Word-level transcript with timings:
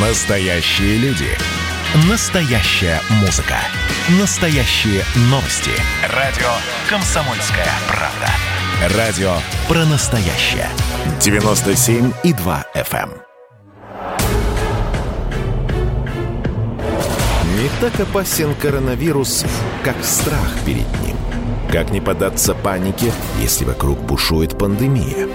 Настоящие 0.00 0.96
люди. 0.98 1.26
Настоящая 2.08 3.00
музыка. 3.20 3.56
Настоящие 4.20 5.02
новости. 5.22 5.72
Радио 6.14 6.46
«Комсомольская 6.88 7.66
правда». 7.88 8.96
Радио 8.96 9.32
про 9.66 9.84
настоящее. 9.86 10.68
97,2 11.18 12.64
FM. 12.76 13.10
эм. 13.10 13.22
Не 17.60 17.68
так 17.80 17.98
опасен 17.98 18.54
коронавирус, 18.54 19.44
как 19.82 19.96
страх 20.04 20.60
перед 20.64 20.86
ним. 21.00 21.16
Как 21.72 21.90
не 21.90 22.00
поддаться 22.00 22.54
панике, 22.54 23.12
если 23.40 23.64
вокруг 23.64 23.98
бушует 23.98 24.56
пандемия? 24.56 25.26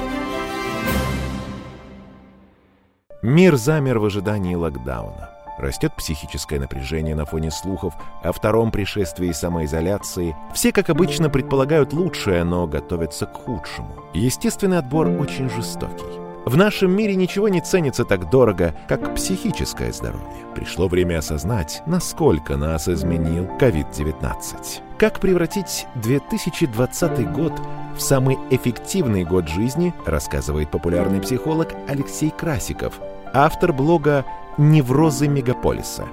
Мир 3.24 3.56
замер 3.56 4.00
в 4.00 4.06
ожидании 4.06 4.54
локдауна. 4.54 5.30
Растет 5.58 5.94
психическое 5.96 6.60
напряжение 6.60 7.16
на 7.16 7.24
фоне 7.24 7.52
слухов 7.52 7.94
о 8.22 8.34
втором 8.34 8.70
пришествии 8.70 9.32
самоизоляции. 9.32 10.36
Все, 10.54 10.74
как 10.74 10.90
обычно, 10.90 11.30
предполагают 11.30 11.94
лучшее, 11.94 12.44
но 12.44 12.68
готовятся 12.68 13.26
к 13.26 13.34
худшему. 13.38 13.96
Естественный 14.14 14.80
отбор 14.80 15.08
очень 15.08 15.50
жестокий. 15.50 16.04
В 16.46 16.58
нашем 16.58 16.92
мире 16.92 17.16
ничего 17.16 17.48
не 17.48 17.62
ценится 17.62 18.04
так 18.04 18.30
дорого, 18.30 18.76
как 18.90 19.16
психическое 19.16 19.94
здоровье. 19.94 20.46
Пришло 20.54 20.90
время 20.90 21.20
осознать, 21.20 21.82
насколько 21.86 22.58
нас 22.58 22.90
изменил 22.90 23.46
COVID-19. 23.58 24.82
Как 24.98 25.22
превратить 25.22 25.88
2020 25.96 27.32
год 27.32 27.54
в 27.96 28.02
самый 28.02 28.38
эффективный 28.50 29.24
год 29.24 29.48
жизни, 29.48 29.94
рассказывает 30.06 30.70
популярный 30.72 31.22
психолог 31.22 31.70
Алексей 31.88 32.30
Красиков, 32.30 33.00
автор 33.34 33.74
блога 33.74 34.26
«Неврозы 34.58 35.28
мегаполиса». 35.28 36.08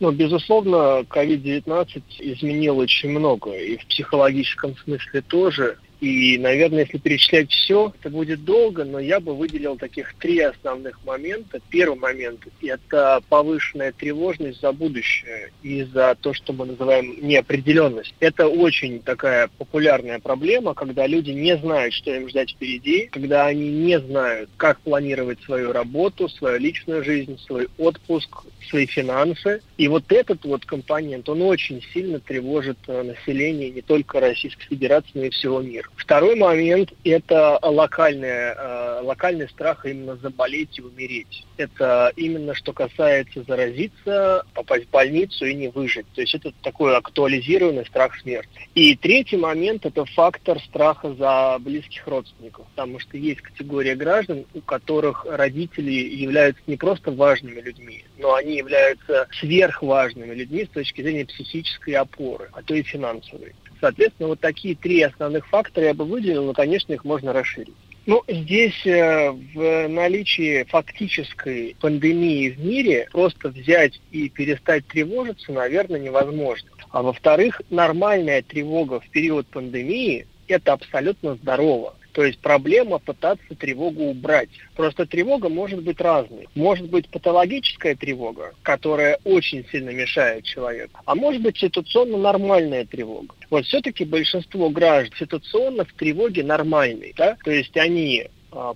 Ну, 0.00 0.10
безусловно, 0.10 1.04
COVID-19 1.08 2.02
изменил 2.18 2.78
очень 2.78 3.10
много, 3.10 3.52
и 3.52 3.76
в 3.78 3.86
психологическом 3.86 4.76
смысле 4.76 5.22
тоже. 5.22 5.78
И, 6.04 6.36
наверное, 6.36 6.80
если 6.80 6.98
перечислять 6.98 7.50
все, 7.50 7.90
это 7.98 8.10
будет 8.10 8.44
долго, 8.44 8.84
но 8.84 8.98
я 8.98 9.20
бы 9.20 9.34
выделил 9.34 9.78
таких 9.78 10.12
три 10.18 10.38
основных 10.38 11.02
момента. 11.06 11.62
Первый 11.70 11.98
момент– 11.98 12.46
это 12.62 13.22
повышенная 13.30 13.90
тревожность 13.90 14.60
за 14.60 14.72
будущее 14.72 15.50
и 15.62 15.82
за 15.84 16.14
то, 16.20 16.34
что 16.34 16.52
мы 16.52 16.66
называем 16.66 17.16
неопределенность. 17.26 18.14
Это 18.20 18.48
очень 18.48 19.00
такая 19.00 19.48
популярная 19.56 20.18
проблема, 20.18 20.74
когда 20.74 21.06
люди 21.06 21.30
не 21.30 21.56
знают, 21.56 21.94
что 21.94 22.14
им 22.14 22.28
ждать 22.28 22.50
впереди, 22.50 23.08
когда 23.10 23.46
они 23.46 23.70
не 23.70 23.98
знают, 23.98 24.50
как 24.58 24.80
планировать 24.80 25.40
свою 25.44 25.72
работу, 25.72 26.28
свою 26.28 26.58
личную 26.58 27.02
жизнь, 27.02 27.38
свой 27.38 27.68
отпуск, 27.78 28.44
свои 28.68 28.84
финансы. 28.84 29.62
И 29.78 29.88
вот 29.88 30.12
этот 30.12 30.44
вот 30.44 30.66
компонент, 30.66 31.30
он 31.30 31.40
очень 31.40 31.82
сильно 31.94 32.20
тревожит 32.20 32.76
э, 32.88 33.02
население 33.02 33.70
не 33.70 33.80
только 33.80 34.20
Российской 34.20 34.66
Федерации, 34.66 35.10
но 35.14 35.24
и 35.24 35.30
всего 35.30 35.62
мира. 35.62 35.88
Второй 35.96 36.34
момент– 36.36 36.92
это 37.04 37.58
локальный, 37.62 38.28
э, 38.28 39.00
локальный 39.02 39.48
страх 39.48 39.86
именно 39.86 40.16
заболеть 40.16 40.78
и 40.78 40.82
умереть. 40.82 41.44
Это 41.56 42.12
именно 42.16 42.54
что 42.54 42.72
касается 42.72 43.42
заразиться, 43.44 44.44
попасть 44.54 44.86
в 44.86 44.90
больницу 44.90 45.46
и 45.46 45.54
не 45.54 45.68
выжить. 45.68 46.06
То 46.14 46.20
есть 46.20 46.34
это 46.34 46.52
такой 46.62 46.96
актуализированный 46.96 47.86
страх 47.86 48.18
смерти. 48.18 48.68
И 48.74 48.96
третий 48.96 49.36
момент– 49.36 49.86
это 49.86 50.04
фактор 50.04 50.60
страха 50.60 51.14
за 51.14 51.58
близких 51.60 52.06
родственников. 52.06 52.66
Потому 52.74 52.98
что 52.98 53.16
есть 53.16 53.40
категория 53.40 53.94
граждан, 53.94 54.44
у 54.52 54.60
которых 54.60 55.24
родители 55.28 55.92
являются 55.92 56.62
не 56.66 56.76
просто 56.76 57.12
важными 57.12 57.60
людьми, 57.60 58.04
но 58.18 58.34
они 58.34 58.56
являются 58.56 59.28
сверхважными 59.38 60.34
людьми 60.34 60.64
с 60.64 60.68
точки 60.68 61.02
зрения 61.02 61.24
психической 61.24 61.94
опоры, 61.94 62.50
а 62.52 62.62
то 62.62 62.74
и 62.74 62.82
финансовой. 62.82 63.54
Соответственно, 63.80 64.28
вот 64.28 64.40
такие 64.40 64.74
три 64.74 65.02
основных 65.02 65.46
фактора 65.48 65.86
я 65.86 65.94
бы 65.94 66.04
выделил, 66.04 66.44
но, 66.44 66.52
конечно, 66.52 66.92
их 66.92 67.04
можно 67.04 67.32
расширить. 67.32 67.74
Ну, 68.06 68.22
здесь 68.28 68.86
э, 68.86 69.30
в 69.30 69.88
наличии 69.88 70.64
фактической 70.64 71.74
пандемии 71.80 72.50
в 72.50 72.62
мире 72.62 73.08
просто 73.10 73.48
взять 73.48 73.98
и 74.10 74.28
перестать 74.28 74.86
тревожиться, 74.86 75.52
наверное, 75.52 76.00
невозможно. 76.00 76.68
А 76.90 77.02
во-вторых, 77.02 77.62
нормальная 77.70 78.42
тревога 78.42 79.00
в 79.00 79.08
период 79.08 79.46
пандемии– 79.46 80.26
это 80.48 80.74
абсолютно 80.74 81.36
здорово. 81.36 81.94
То 82.14 82.24
есть 82.24 82.38
проблема 82.38 83.00
пытаться 83.00 83.54
тревогу 83.58 84.04
убрать. 84.04 84.48
Просто 84.76 85.04
тревога 85.04 85.48
может 85.48 85.82
быть 85.82 86.00
разной. 86.00 86.48
Может 86.54 86.88
быть 86.88 87.08
патологическая 87.08 87.96
тревога, 87.96 88.54
которая 88.62 89.18
очень 89.24 89.66
сильно 89.70 89.90
мешает 89.90 90.44
человеку, 90.44 91.00
а 91.04 91.14
может 91.16 91.42
быть 91.42 91.58
ситуационно 91.58 92.16
нормальная 92.16 92.86
тревога. 92.86 93.34
Вот 93.50 93.64
все-таки 93.66 94.04
большинство 94.04 94.70
граждан 94.70 95.18
ситуационно 95.18 95.84
в 95.84 95.92
тревоге 95.92 96.44
нормальные. 96.44 97.14
Да? 97.16 97.36
То 97.44 97.50
есть 97.50 97.76
они 97.76 98.28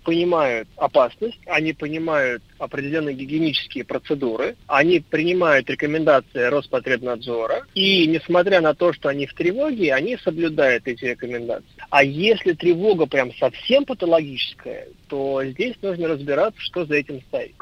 понимают 0.05 0.69
опасность, 0.77 1.39
они 1.47 1.72
понимают 1.72 2.43
определенные 2.59 3.15
гигиенические 3.15 3.84
процедуры, 3.84 4.56
они 4.66 5.00
принимают 5.00 5.71
рекомендации 5.71 6.49
Роспотребнадзора, 6.49 7.62
и 7.75 8.06
несмотря 8.06 8.61
на 8.61 8.75
то, 8.75 8.93
что 8.93 9.09
они 9.09 9.27
в 9.27 9.34
тревоге, 9.34 9.94
они 9.94 10.17
соблюдают 10.17 10.87
эти 10.87 11.05
рекомендации. 11.05 11.69
А 11.91 12.03
если 12.03 12.53
тревога 12.53 13.06
прям 13.06 13.33
совсем 13.34 13.84
патологическая, 13.84 14.88
то 15.09 15.43
здесь 15.44 15.77
нужно 15.83 16.09
разбираться, 16.09 16.61
что 16.61 16.84
за 16.84 16.97
этим 16.97 17.21
стоит. 17.22 17.55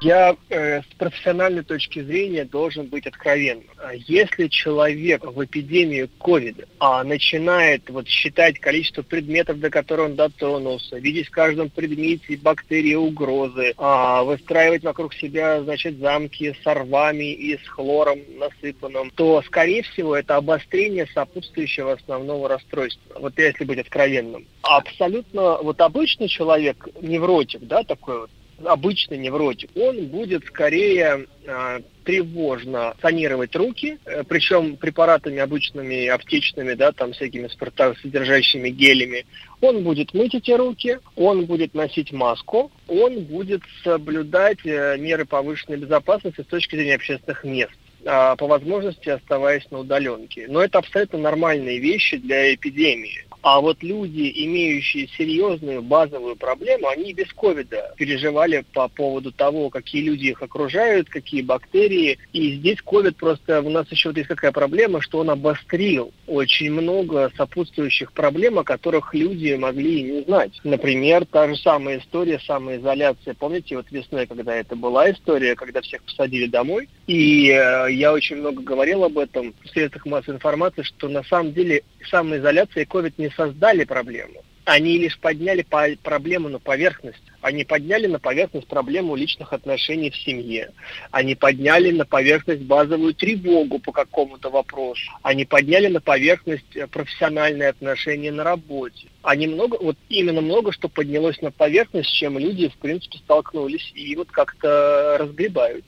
Я 0.00 0.34
э, 0.48 0.80
с 0.80 0.94
профессиональной 0.96 1.62
точки 1.62 2.02
зрения 2.02 2.46
должен 2.46 2.86
быть 2.86 3.06
откровенным. 3.06 3.64
Если 4.06 4.48
человек 4.48 5.24
в 5.24 5.44
эпидемию 5.44 6.08
ковида 6.18 6.64
а, 6.78 7.04
начинает 7.04 7.90
вот, 7.90 8.08
считать 8.08 8.58
количество 8.60 9.02
предметов, 9.02 9.60
до 9.60 9.68
которых 9.68 10.06
он 10.06 10.16
дотронулся, 10.16 10.96
видеть 10.96 11.28
в 11.28 11.30
каждом 11.30 11.68
предмете 11.68 12.38
бактерии, 12.38 12.94
угрозы, 12.94 13.74
а, 13.76 14.22
выстраивать 14.24 14.84
вокруг 14.84 15.12
себя 15.12 15.62
значит, 15.62 15.98
замки 15.98 16.56
с 16.62 16.66
рвами 16.66 17.32
и 17.34 17.58
с 17.58 17.68
хлором 17.68 18.20
насыпанным, 18.38 19.10
то, 19.10 19.42
скорее 19.42 19.82
всего, 19.82 20.16
это 20.16 20.36
обострение 20.36 21.06
сопутствующего 21.08 21.92
основного 21.92 22.48
расстройства. 22.48 23.18
Вот 23.20 23.38
если 23.38 23.64
быть 23.64 23.78
откровенным. 23.78 24.46
Абсолютно, 24.62 25.58
вот 25.58 25.78
обычный 25.82 26.28
человек, 26.28 26.88
невротик, 27.02 27.60
да, 27.62 27.82
такой 27.82 28.20
вот, 28.20 28.30
обычный 28.64 29.18
невротик, 29.18 29.70
он 29.74 30.06
будет 30.06 30.44
скорее 30.46 31.26
э, 31.44 31.80
тревожно 32.04 32.94
санировать 33.00 33.54
руки, 33.56 33.98
э, 34.04 34.22
причем 34.24 34.76
препаратами 34.76 35.38
обычными, 35.38 36.06
аптечными, 36.06 36.74
да, 36.74 36.92
там 36.92 37.12
всякими 37.12 37.48
спиртосодержащими 37.48 38.70
гелями. 38.70 39.26
Он 39.60 39.82
будет 39.82 40.14
мыть 40.14 40.34
эти 40.34 40.50
руки, 40.52 40.98
он 41.16 41.46
будет 41.46 41.74
носить 41.74 42.12
маску, 42.12 42.70
он 42.88 43.20
будет 43.20 43.62
соблюдать 43.84 44.58
э, 44.64 44.96
меры 44.98 45.24
повышенной 45.24 45.78
безопасности 45.78 46.42
с 46.42 46.46
точки 46.46 46.76
зрения 46.76 46.96
общественных 46.96 47.44
мест 47.44 47.72
по 48.02 48.46
возможности 48.46 49.10
оставаясь 49.10 49.70
на 49.70 49.80
удаленке. 49.80 50.46
Но 50.48 50.62
это 50.62 50.78
абсолютно 50.78 51.18
нормальные 51.18 51.80
вещи 51.80 52.16
для 52.16 52.54
эпидемии. 52.54 53.26
А 53.42 53.60
вот 53.60 53.82
люди, 53.82 54.30
имеющие 54.44 55.08
серьезную 55.16 55.82
базовую 55.82 56.36
проблему, 56.36 56.88
они 56.88 57.12
без 57.12 57.32
ковида 57.32 57.94
переживали 57.96 58.64
по 58.74 58.88
поводу 58.88 59.32
того, 59.32 59.70
какие 59.70 60.02
люди 60.02 60.26
их 60.26 60.42
окружают, 60.42 61.08
какие 61.08 61.42
бактерии. 61.42 62.18
И 62.32 62.56
здесь 62.56 62.80
ковид 62.82 63.16
просто, 63.16 63.62
у 63.62 63.70
нас 63.70 63.90
еще 63.90 64.10
вот 64.10 64.18
есть 64.18 64.28
какая 64.28 64.52
проблема, 64.52 65.00
что 65.00 65.18
он 65.18 65.30
обострил 65.30 66.12
очень 66.26 66.70
много 66.70 67.32
сопутствующих 67.36 68.12
проблем, 68.12 68.58
о 68.58 68.64
которых 68.64 69.14
люди 69.14 69.54
могли 69.54 70.00
и 70.00 70.02
не 70.02 70.22
знать. 70.22 70.60
Например, 70.62 71.24
та 71.24 71.48
же 71.48 71.56
самая 71.56 71.98
история 71.98 72.38
самоизоляция. 72.40 73.34
Помните, 73.34 73.76
вот 73.76 73.86
весной, 73.90 74.26
когда 74.26 74.54
это 74.54 74.76
была 74.76 75.10
история, 75.10 75.54
когда 75.54 75.80
всех 75.80 76.02
посадили 76.02 76.46
домой, 76.46 76.88
и 77.06 77.48
э, 77.50 77.92
я 77.92 78.12
очень 78.12 78.36
много 78.36 78.62
говорил 78.62 79.04
об 79.04 79.18
этом 79.18 79.54
в 79.64 79.68
средствах 79.68 80.04
массовой 80.06 80.36
информации, 80.36 80.82
что 80.82 81.08
на 81.08 81.22
самом 81.24 81.52
деле 81.52 81.82
самоизоляция 82.08 82.82
и 82.82 82.86
ковид 82.86 83.18
не 83.18 83.30
создали 83.30 83.84
проблему. 83.84 84.42
Они 84.64 84.98
лишь 84.98 85.18
подняли 85.18 85.62
по 85.62 85.86
проблему 86.02 86.48
на 86.48 86.60
поверхность. 86.60 87.22
Они 87.40 87.64
подняли 87.64 88.06
на 88.06 88.20
поверхность 88.20 88.68
проблему 88.68 89.16
личных 89.16 89.52
отношений 89.52 90.10
в 90.10 90.16
семье. 90.16 90.70
Они 91.10 91.34
подняли 91.34 91.90
на 91.90 92.04
поверхность 92.04 92.62
базовую 92.62 93.14
тревогу 93.14 93.78
по 93.78 93.90
какому-то 93.90 94.50
вопросу. 94.50 95.10
Они 95.22 95.44
подняли 95.44 95.88
на 95.88 96.00
поверхность 96.00 96.76
э, 96.76 96.86
профессиональные 96.86 97.70
отношения 97.70 98.30
на 98.30 98.44
работе. 98.44 99.08
Они 99.22 99.46
много, 99.48 99.76
вот 99.80 99.96
именно 100.08 100.40
много 100.40 100.72
что 100.72 100.88
поднялось 100.88 101.40
на 101.40 101.50
поверхность, 101.50 102.10
с 102.10 102.12
чем 102.12 102.38
люди, 102.38 102.68
в 102.68 102.76
принципе, 102.76 103.18
столкнулись 103.18 103.90
и 103.94 104.14
вот 104.14 104.30
как-то 104.30 105.16
разгребают. 105.18 105.84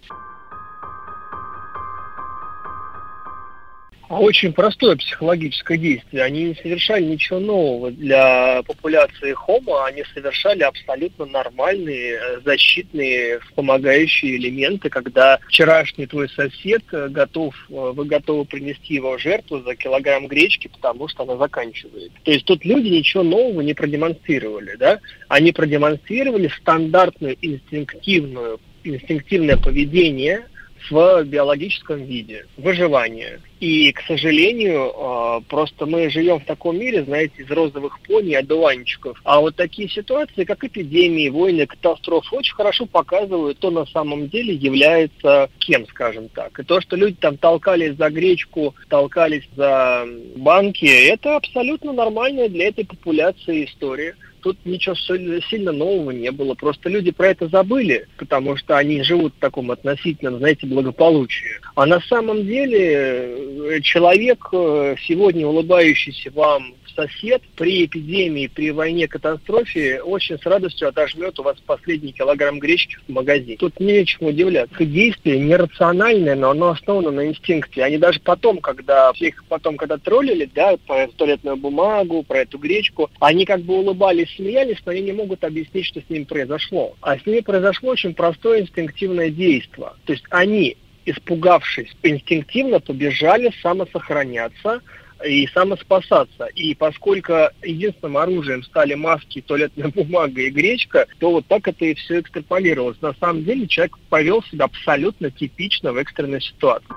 Очень 4.18 4.52
простое 4.52 4.96
психологическое 4.96 5.78
действие. 5.78 6.22
Они 6.22 6.44
не 6.44 6.54
совершали 6.54 7.04
ничего 7.04 7.40
нового 7.40 7.90
для 7.90 8.62
популяции 8.62 9.34
Homo, 9.34 9.84
они 9.84 10.04
совершали 10.12 10.62
абсолютно 10.62 11.26
нормальные 11.26 12.12
э, 12.14 12.40
защитные 12.44 13.40
вспомогающие 13.40 14.36
элементы, 14.36 14.90
когда 14.90 15.38
вчерашний 15.48 16.06
твой 16.06 16.28
сосед 16.28 16.82
э, 16.92 17.08
готов, 17.08 17.54
э, 17.70 17.92
вы 17.94 18.04
готовы 18.04 18.44
принести 18.44 18.94
его 18.94 19.18
жертву 19.18 19.60
за 19.60 19.74
килограмм 19.74 20.26
гречки, 20.26 20.68
потому 20.68 21.08
что 21.08 21.22
она 21.22 21.36
заканчивает. 21.36 22.12
То 22.24 22.30
есть 22.30 22.44
тут 22.44 22.64
люди 22.64 22.88
ничего 22.88 23.22
нового 23.22 23.60
не 23.60 23.74
продемонстрировали, 23.74 24.76
да? 24.76 25.00
Они 25.28 25.52
продемонстрировали 25.52 26.48
стандартную 26.48 27.36
инстинктивную 27.40 28.60
инстинктивное 28.84 29.56
поведение 29.56 30.46
в 30.90 31.24
биологическом 31.24 32.04
виде, 32.04 32.46
выживание. 32.56 33.40
И, 33.60 33.92
к 33.92 34.02
сожалению, 34.02 34.92
а, 34.96 35.40
просто 35.40 35.86
мы 35.86 36.10
живем 36.10 36.40
в 36.40 36.44
таком 36.44 36.78
мире, 36.78 37.04
знаете, 37.04 37.42
из 37.42 37.50
розовых 37.50 38.00
пони, 38.00 38.34
одуванчиков. 38.34 39.20
А 39.24 39.40
вот 39.40 39.54
такие 39.54 39.88
ситуации, 39.88 40.44
как 40.44 40.64
эпидемии, 40.64 41.28
войны, 41.28 41.66
катастрофы, 41.66 42.34
очень 42.34 42.54
хорошо 42.54 42.86
показывают, 42.86 43.58
кто 43.58 43.70
на 43.70 43.86
самом 43.86 44.28
деле 44.28 44.54
является 44.54 45.48
кем, 45.58 45.86
скажем 45.86 46.28
так. 46.28 46.58
И 46.58 46.64
то, 46.64 46.80
что 46.80 46.96
люди 46.96 47.16
там 47.20 47.36
толкались 47.36 47.96
за 47.96 48.10
гречку, 48.10 48.74
толкались 48.88 49.48
за 49.54 50.04
банки, 50.36 50.86
это 50.86 51.36
абсолютно 51.36 51.92
нормальная 51.92 52.48
для 52.48 52.68
этой 52.68 52.84
популяции 52.84 53.64
история 53.64 54.16
тут 54.42 54.58
ничего 54.64 54.94
сильно 54.94 55.72
нового 55.72 56.10
не 56.10 56.30
было. 56.30 56.54
Просто 56.54 56.88
люди 56.88 57.10
про 57.10 57.28
это 57.28 57.48
забыли, 57.48 58.06
потому 58.18 58.56
что 58.56 58.76
они 58.76 59.02
живут 59.02 59.34
в 59.34 59.40
таком 59.40 59.70
относительном, 59.70 60.38
знаете, 60.38 60.66
благополучии. 60.66 61.60
А 61.74 61.86
на 61.86 62.00
самом 62.00 62.44
деле 62.44 63.76
э, 63.76 63.80
человек, 63.82 64.48
э, 64.52 64.96
сегодня 65.06 65.46
улыбающийся 65.46 66.30
вам 66.32 66.74
сосед 66.94 67.42
при 67.56 67.84
эпидемии, 67.84 68.46
при 68.46 68.70
войне, 68.70 69.08
катастрофе 69.08 70.02
очень 70.02 70.38
с 70.38 70.46
радостью 70.46 70.88
отожмет 70.88 71.38
у 71.38 71.42
вас 71.42 71.56
последний 71.66 72.12
килограмм 72.12 72.58
гречки 72.58 72.96
в 73.06 73.12
магазине. 73.12 73.56
Тут 73.56 73.80
нечему 73.80 74.30
удивляться. 74.30 74.84
Действие 74.84 75.38
нерациональное, 75.38 76.34
но 76.34 76.50
оно 76.50 76.70
основано 76.70 77.10
на 77.10 77.26
инстинкте. 77.26 77.84
Они 77.84 77.98
даже 77.98 78.20
потом, 78.20 78.58
когда 78.58 79.12
их 79.16 79.44
потом, 79.48 79.76
когда 79.76 79.98
троллили, 79.98 80.48
да, 80.54 80.76
про 80.86 81.08
туалетную 81.08 81.56
бумагу, 81.56 82.22
про 82.22 82.40
эту 82.40 82.58
гречку, 82.58 83.10
они 83.20 83.44
как 83.44 83.60
бы 83.60 83.74
улыбались, 83.74 84.34
смеялись, 84.36 84.78
но 84.84 84.92
они 84.92 85.02
не 85.02 85.12
могут 85.12 85.44
объяснить, 85.44 85.86
что 85.86 86.00
с 86.00 86.10
ними 86.10 86.24
произошло. 86.24 86.94
А 87.00 87.18
с 87.18 87.26
ними 87.26 87.40
произошло 87.40 87.90
очень 87.90 88.14
простое 88.14 88.60
инстинктивное 88.60 89.30
действие. 89.30 89.90
То 90.04 90.12
есть 90.12 90.24
они 90.30 90.76
испугавшись, 91.04 91.90
инстинктивно 92.02 92.80
побежали 92.80 93.52
самосохраняться, 93.60 94.80
и 95.24 95.46
самоспасаться. 95.48 96.46
И 96.54 96.74
поскольку 96.74 97.32
единственным 97.62 98.16
оружием 98.18 98.62
стали 98.62 98.94
маски, 98.94 99.40
туалетная 99.40 99.88
бумага 99.94 100.42
и 100.42 100.50
гречка, 100.50 101.06
то 101.18 101.30
вот 101.30 101.46
так 101.46 101.66
это 101.68 101.84
и 101.84 101.94
все 101.94 102.20
экстраполировалось. 102.20 103.00
На 103.00 103.14
самом 103.14 103.44
деле 103.44 103.66
человек 103.66 103.98
повел 104.08 104.42
себя 104.44 104.66
абсолютно 104.66 105.30
типично 105.30 105.92
в 105.92 105.96
экстренной 105.96 106.40
ситуации. 106.40 106.88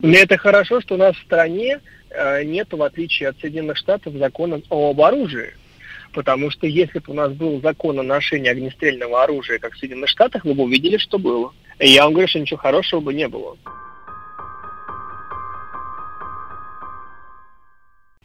Но 0.00 0.16
это 0.16 0.38
хорошо, 0.38 0.80
что 0.80 0.94
у 0.94 0.98
нас 0.98 1.16
в 1.16 1.24
стране 1.24 1.80
э, 2.10 2.44
нет, 2.44 2.72
в 2.72 2.82
отличие 2.82 3.30
от 3.30 3.40
Соединенных 3.40 3.76
Штатов, 3.76 4.14
закона 4.14 4.60
об 4.70 5.00
оружии. 5.00 5.54
Потому 6.12 6.50
что 6.50 6.66
если 6.66 7.00
бы 7.00 7.12
у 7.12 7.14
нас 7.14 7.32
был 7.32 7.60
закон 7.60 7.98
о 7.98 8.02
ношении 8.02 8.48
огнестрельного 8.48 9.24
оружия, 9.24 9.58
как 9.58 9.74
в 9.74 9.78
Соединенных 9.78 10.08
Штатах, 10.08 10.44
вы 10.44 10.54
бы 10.54 10.64
увидели, 10.64 10.96
что 10.98 11.18
было. 11.18 11.52
И 11.80 11.88
я 11.88 12.04
вам 12.04 12.12
говорю, 12.12 12.28
что 12.28 12.38
ничего 12.38 12.58
хорошего 12.58 13.00
бы 13.00 13.12
не 13.12 13.28
было. 13.28 13.56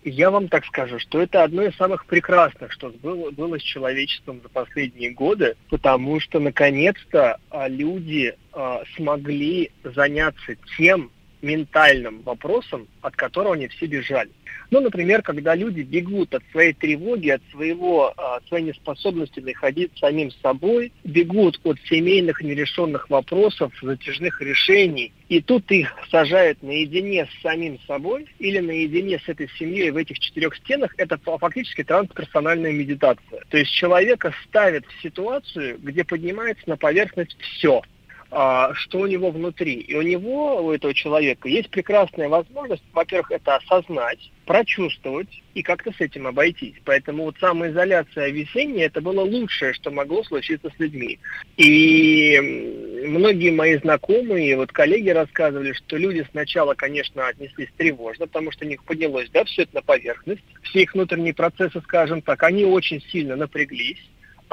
Я 0.05 0.31
вам 0.31 0.49
так 0.49 0.65
скажу, 0.65 0.99
что 0.99 1.21
это 1.21 1.43
одно 1.43 1.63
из 1.63 1.75
самых 1.75 2.05
прекрасных, 2.05 2.71
что 2.73 2.89
было, 2.89 3.31
было 3.31 3.57
с 3.57 3.61
человечеством 3.61 4.41
за 4.43 4.49
последние 4.49 5.11
годы, 5.11 5.55
потому 5.69 6.19
что 6.19 6.39
наконец-то 6.39 7.37
а, 7.49 7.69
люди 7.69 8.35
а, 8.51 8.83
смогли 8.95 9.71
заняться 9.83 10.55
тем, 10.77 11.09
ментальным 11.43 12.21
вопросом, 12.21 12.87
от 13.01 13.15
которого 13.15 13.53
они 13.53 13.67
все 13.67 13.85
бежали. 13.85 14.31
Ну, 14.73 14.81
например, 14.81 15.21
когда 15.21 15.53
люди 15.53 15.81
бегут 15.81 16.33
от 16.33 16.41
своей 16.51 16.73
тревоги, 16.73 17.29
от 17.29 17.43
своего, 17.51 18.07
от 18.07 18.17
а, 18.17 18.41
своей 18.47 18.63
неспособности 18.65 19.39
находить 19.39 19.91
самим 19.99 20.31
собой, 20.41 20.91
бегут 21.03 21.59
от 21.63 21.77
семейных 21.87 22.41
нерешенных 22.41 23.07
вопросов, 23.07 23.71
затяжных 23.79 24.41
решений, 24.41 25.13
и 25.29 25.41
тут 25.41 25.69
их 25.69 25.93
сажают 26.09 26.63
наедине 26.63 27.27
с 27.27 27.41
самим 27.43 27.77
собой 27.85 28.25
или 28.39 28.57
наедине 28.57 29.19
с 29.19 29.29
этой 29.29 29.47
семьей 29.59 29.91
в 29.91 29.97
этих 29.97 30.17
четырех 30.17 30.55
стенах, 30.55 30.95
это 30.97 31.19
фактически 31.19 31.83
трансперсональная 31.83 32.71
медитация. 32.71 33.43
То 33.49 33.57
есть 33.59 33.71
человека 33.73 34.33
ставят 34.47 34.87
в 34.87 35.01
ситуацию, 35.03 35.77
где 35.83 36.03
поднимается 36.03 36.67
на 36.67 36.77
поверхность 36.77 37.37
все– 37.39 37.83
что 38.33 38.99
у 38.99 39.05
него 39.05 39.29
внутри. 39.29 39.75
И 39.75 39.95
у 39.95 40.01
него, 40.01 40.65
у 40.65 40.71
этого 40.71 40.93
человека, 40.93 41.47
есть 41.47 41.69
прекрасная 41.69 42.29
возможность, 42.29 42.83
во-первых, 42.91 43.31
это 43.31 43.57
осознать, 43.57 44.31
прочувствовать 44.45 45.43
и 45.53 45.61
как-то 45.61 45.91
с 45.91 46.01
этим 46.01 46.25
обойтись. 46.25 46.73
Поэтому 46.83 47.25
вот 47.25 47.35
самоизоляция 47.39 48.29
весенняя, 48.29 48.87
это 48.87 49.01
было 49.01 49.21
лучшее, 49.21 49.73
что 49.73 49.91
могло 49.91 50.23
случиться 50.23 50.71
с 50.75 50.79
людьми. 50.79 51.19
И 51.57 53.05
многие 53.05 53.51
мои 53.51 53.77
знакомые, 53.77 54.57
вот 54.57 54.71
коллеги 54.71 55.09
рассказывали, 55.09 55.73
что 55.73 55.97
люди 55.97 56.25
сначала, 56.31 56.73
конечно, 56.73 57.27
отнеслись 57.27 57.69
тревожно, 57.77 58.25
потому 58.25 58.51
что 58.51 58.65
у 58.65 58.67
них 58.67 58.83
поднялось, 58.83 59.29
да, 59.29 59.43
все 59.43 59.63
это 59.63 59.75
на 59.75 59.81
поверхность. 59.83 60.43
Все 60.63 60.81
их 60.81 60.93
внутренние 60.95 61.35
процессы, 61.35 61.79
скажем 61.81 62.23
так, 62.23 62.41
они 62.41 62.65
очень 62.65 62.99
сильно 63.11 63.35
напряглись 63.35 63.99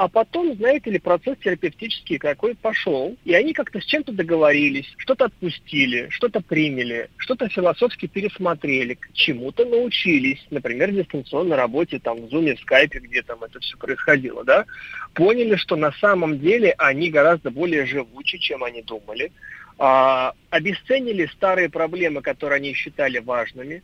а 0.01 0.07
потом, 0.07 0.55
знаете 0.55 0.89
ли, 0.89 0.97
процесс 0.97 1.37
терапевтический 1.37 2.17
какой 2.17 2.55
пошел, 2.55 3.15
и 3.23 3.35
они 3.35 3.53
как-то 3.53 3.79
с 3.79 3.85
чем-то 3.85 4.11
договорились, 4.11 4.91
что-то 4.97 5.25
отпустили, 5.25 6.07
что-то 6.09 6.41
приняли, 6.41 7.11
что-то 7.17 7.47
философски 7.49 8.07
пересмотрели, 8.07 8.95
к 8.95 9.13
чему-то 9.13 9.63
научились, 9.63 10.43
например, 10.49 10.89
в 10.89 10.95
дистанционной 10.95 11.55
работе, 11.55 11.99
там, 11.99 12.19
в 12.19 12.33
Zoom, 12.33 12.55
в 12.55 12.65
Skype, 12.65 12.97
где 12.97 13.21
там 13.21 13.43
это 13.43 13.59
все 13.59 13.77
происходило, 13.77 14.43
да, 14.43 14.65
поняли, 15.13 15.55
что 15.55 15.75
на 15.75 15.91
самом 15.91 16.39
деле 16.39 16.73
они 16.79 17.11
гораздо 17.11 17.51
более 17.51 17.85
живучи, 17.85 18.39
чем 18.39 18.63
они 18.63 18.81
думали, 18.81 19.31
а, 19.77 20.33
обесценили 20.49 21.27
старые 21.27 21.69
проблемы, 21.69 22.23
которые 22.23 22.55
они 22.55 22.73
считали 22.73 23.19
важными, 23.19 23.83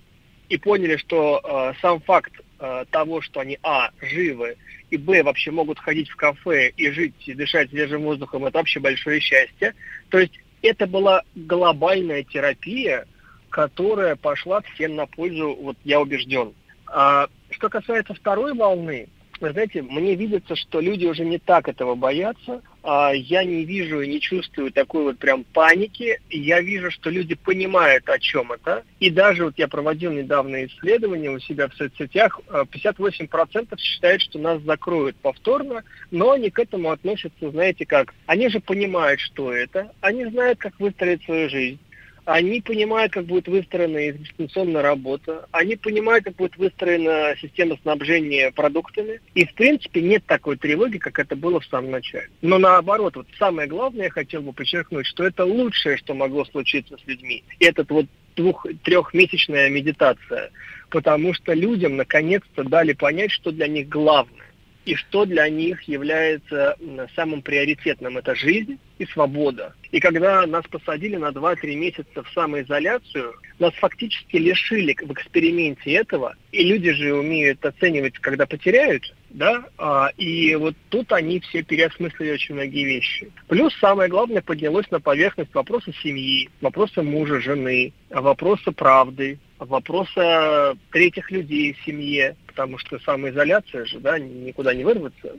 и 0.50 0.58
поняли, 0.58 0.96
что 0.96 1.42
э, 1.44 1.74
сам 1.82 2.00
факт 2.00 2.32
э, 2.60 2.86
того, 2.90 3.22
что 3.22 3.42
они, 3.42 3.60
а, 3.64 3.92
живы, 4.02 4.56
и, 4.90 4.98
б, 4.98 5.24
вообще 5.24 5.52
могут 5.52 5.80
ходить 5.80 6.10
в 6.10 6.16
кафе 6.16 6.70
и 6.76 6.90
жить, 6.92 7.16
и 7.26 7.34
дышать 7.34 7.70
свежим 7.70 8.04
воздухом, 8.04 8.46
это 8.46 8.60
вообще 8.60 8.80
большое 8.80 9.20
счастье. 9.20 9.74
То 10.10 10.20
есть 10.20 10.34
это 10.62 10.88
была 10.88 11.24
глобальная 11.36 12.24
терапия, 12.24 13.06
которая 13.50 14.16
пошла 14.16 14.62
всем 14.62 14.96
на 14.96 15.06
пользу, 15.06 15.58
вот 15.62 15.78
я 15.84 16.00
убежден. 16.00 16.54
А, 16.88 17.28
что 17.52 17.70
касается 17.70 18.14
второй 18.14 18.54
волны, 18.54 19.08
вы 19.40 19.52
знаете, 19.52 19.82
мне 19.82 20.16
видится, 20.16 20.56
что 20.56 20.80
люди 20.80 21.06
уже 21.06 21.24
не 21.24 21.38
так 21.38 21.68
этого 21.68 21.96
боятся. 21.96 22.62
А, 22.90 23.12
я 23.12 23.44
не 23.44 23.66
вижу 23.66 24.00
и 24.00 24.08
не 24.08 24.22
чувствую 24.22 24.72
такой 24.72 25.04
вот 25.04 25.20
прям 25.20 25.44
паники. 25.44 26.22
Я 26.30 26.62
вижу, 26.62 26.90
что 26.90 27.10
люди 27.10 27.36
понимают, 27.36 28.08
о 28.08 28.18
чем 28.18 28.54
это. 28.54 28.86
И 29.02 29.10
даже 29.10 29.44
вот 29.44 29.56
я 29.58 29.68
проводил 29.68 30.14
недавно 30.14 30.66
исследование 30.66 31.32
у 31.32 31.40
себя 31.40 31.68
в 31.68 31.74
соцсетях. 31.74 32.40
58% 32.48 33.68
а, 33.70 33.78
считают, 33.78 34.22
что 34.22 34.40
нас 34.40 34.62
закроют 34.62 35.18
повторно, 35.18 35.84
но 36.12 36.32
они 36.32 36.50
к 36.50 36.60
этому 36.60 36.92
относятся, 36.92 37.52
знаете 37.52 37.86
как, 37.86 38.14
они 38.26 38.48
же 38.48 38.62
понимают, 38.62 39.20
что 39.20 39.52
это, 39.52 39.92
они 40.00 40.26
знают, 40.26 40.58
как 40.58 40.80
выстроить 40.80 41.26
свою 41.26 41.50
жизнь 41.50 41.80
они 42.28 42.60
понимают, 42.60 43.14
как 43.14 43.26
будет 43.26 43.48
выстроена 43.48 44.12
дистанционная 44.12 44.82
работа, 44.82 45.48
они 45.52 45.78
понимают, 45.78 46.26
как 46.26 46.36
будет 46.36 46.58
выстроена 46.58 47.36
система 47.42 47.78
снабжения 47.82 48.52
продуктами, 48.52 49.22
и, 49.34 49.46
в 49.46 49.54
принципе, 49.54 50.02
нет 50.02 50.26
такой 50.26 50.58
тревоги, 50.58 50.98
как 50.98 51.20
это 51.20 51.38
было 51.38 51.62
в 51.62 51.66
самом 51.66 51.92
начале. 51.92 52.30
Но 52.42 52.58
наоборот, 52.58 53.16
вот 53.16 53.28
самое 53.40 53.70
главное, 53.70 54.06
я 54.06 54.10
хотел 54.10 54.42
бы 54.42 54.52
подчеркнуть, 54.52 55.08
что 55.08 55.24
это 55.24 55.46
лучшее, 55.46 55.96
что 55.96 56.14
могло 56.14 56.44
случиться 56.44 56.98
с 56.98 57.08
людьми. 57.08 57.46
Этот 57.62 57.90
вот 57.92 58.08
двух-трехмесячная 58.36 59.70
медитация, 59.70 60.52
потому 60.90 61.34
что 61.34 61.54
людям 61.54 61.96
наконец-то 61.96 62.66
дали 62.66 62.92
понять, 62.92 63.32
что 63.32 63.52
для 63.54 63.68
них 63.68 63.88
главное 63.88 64.47
и 64.88 64.96
что 64.96 65.26
для 65.26 65.50
них 65.50 65.82
является 65.84 66.78
самым 67.14 67.42
приоритетным. 67.42 68.18
Это 68.18 68.34
жизнь 68.36 68.80
и 69.00 69.06
свобода. 69.06 69.74
И 69.92 70.00
когда 70.00 70.46
нас 70.48 70.66
посадили 70.66 71.18
на 71.18 71.30
2-3 71.30 71.76
месяца 71.76 72.24
в 72.24 72.30
самоизоляцию, 72.34 73.34
нас 73.60 73.74
фактически 73.76 74.38
лишили 74.38 74.96
в 75.02 75.12
эксперименте 75.12 75.92
этого, 75.92 76.36
и 76.52 76.64
люди 76.64 76.92
же 76.94 77.14
умеют 77.14 77.66
оценивать, 77.66 78.18
когда 78.20 78.46
потеряют, 78.46 79.04
да, 79.30 79.66
а, 79.78 80.10
и 80.18 80.56
вот 80.56 80.76
тут 80.90 81.12
они 81.12 81.42
все 81.42 81.64
переосмыслили 81.64 82.32
очень 82.32 82.56
многие 82.56 82.86
вещи. 82.86 83.30
Плюс 83.48 83.74
самое 83.80 84.10
главное 84.10 84.42
поднялось 84.42 84.90
на 84.90 85.02
поверхность 85.02 85.54
вопроса 85.54 85.92
семьи, 86.02 86.50
вопроса 86.62 87.04
мужа, 87.04 87.42
жены, 87.42 87.94
вопроса 88.10 88.72
правды, 88.72 89.38
вопроса 89.60 90.78
третьих 90.92 91.30
людей 91.30 91.74
в 91.74 91.86
семье, 91.86 92.36
потому 92.58 92.80
что 92.80 92.98
самоизоляция 93.00 93.86
же, 93.86 94.00
да, 94.00 94.18
никуда 94.18 94.74
не 94.74 94.84
вырваться. 94.84 95.32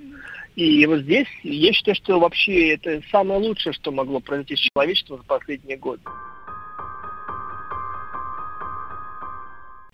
И 0.54 0.86
вот 0.86 1.00
здесь 1.00 1.26
я 1.42 1.72
считаю, 1.72 1.96
что 1.96 2.20
вообще 2.20 2.74
это 2.74 3.02
самое 3.10 3.40
лучшее, 3.40 3.72
что 3.72 3.90
могло 3.90 4.20
произойти 4.20 4.54
с 4.54 4.68
человечеством 4.72 5.18
за 5.18 5.24
последние 5.24 5.76
годы. 5.76 6.02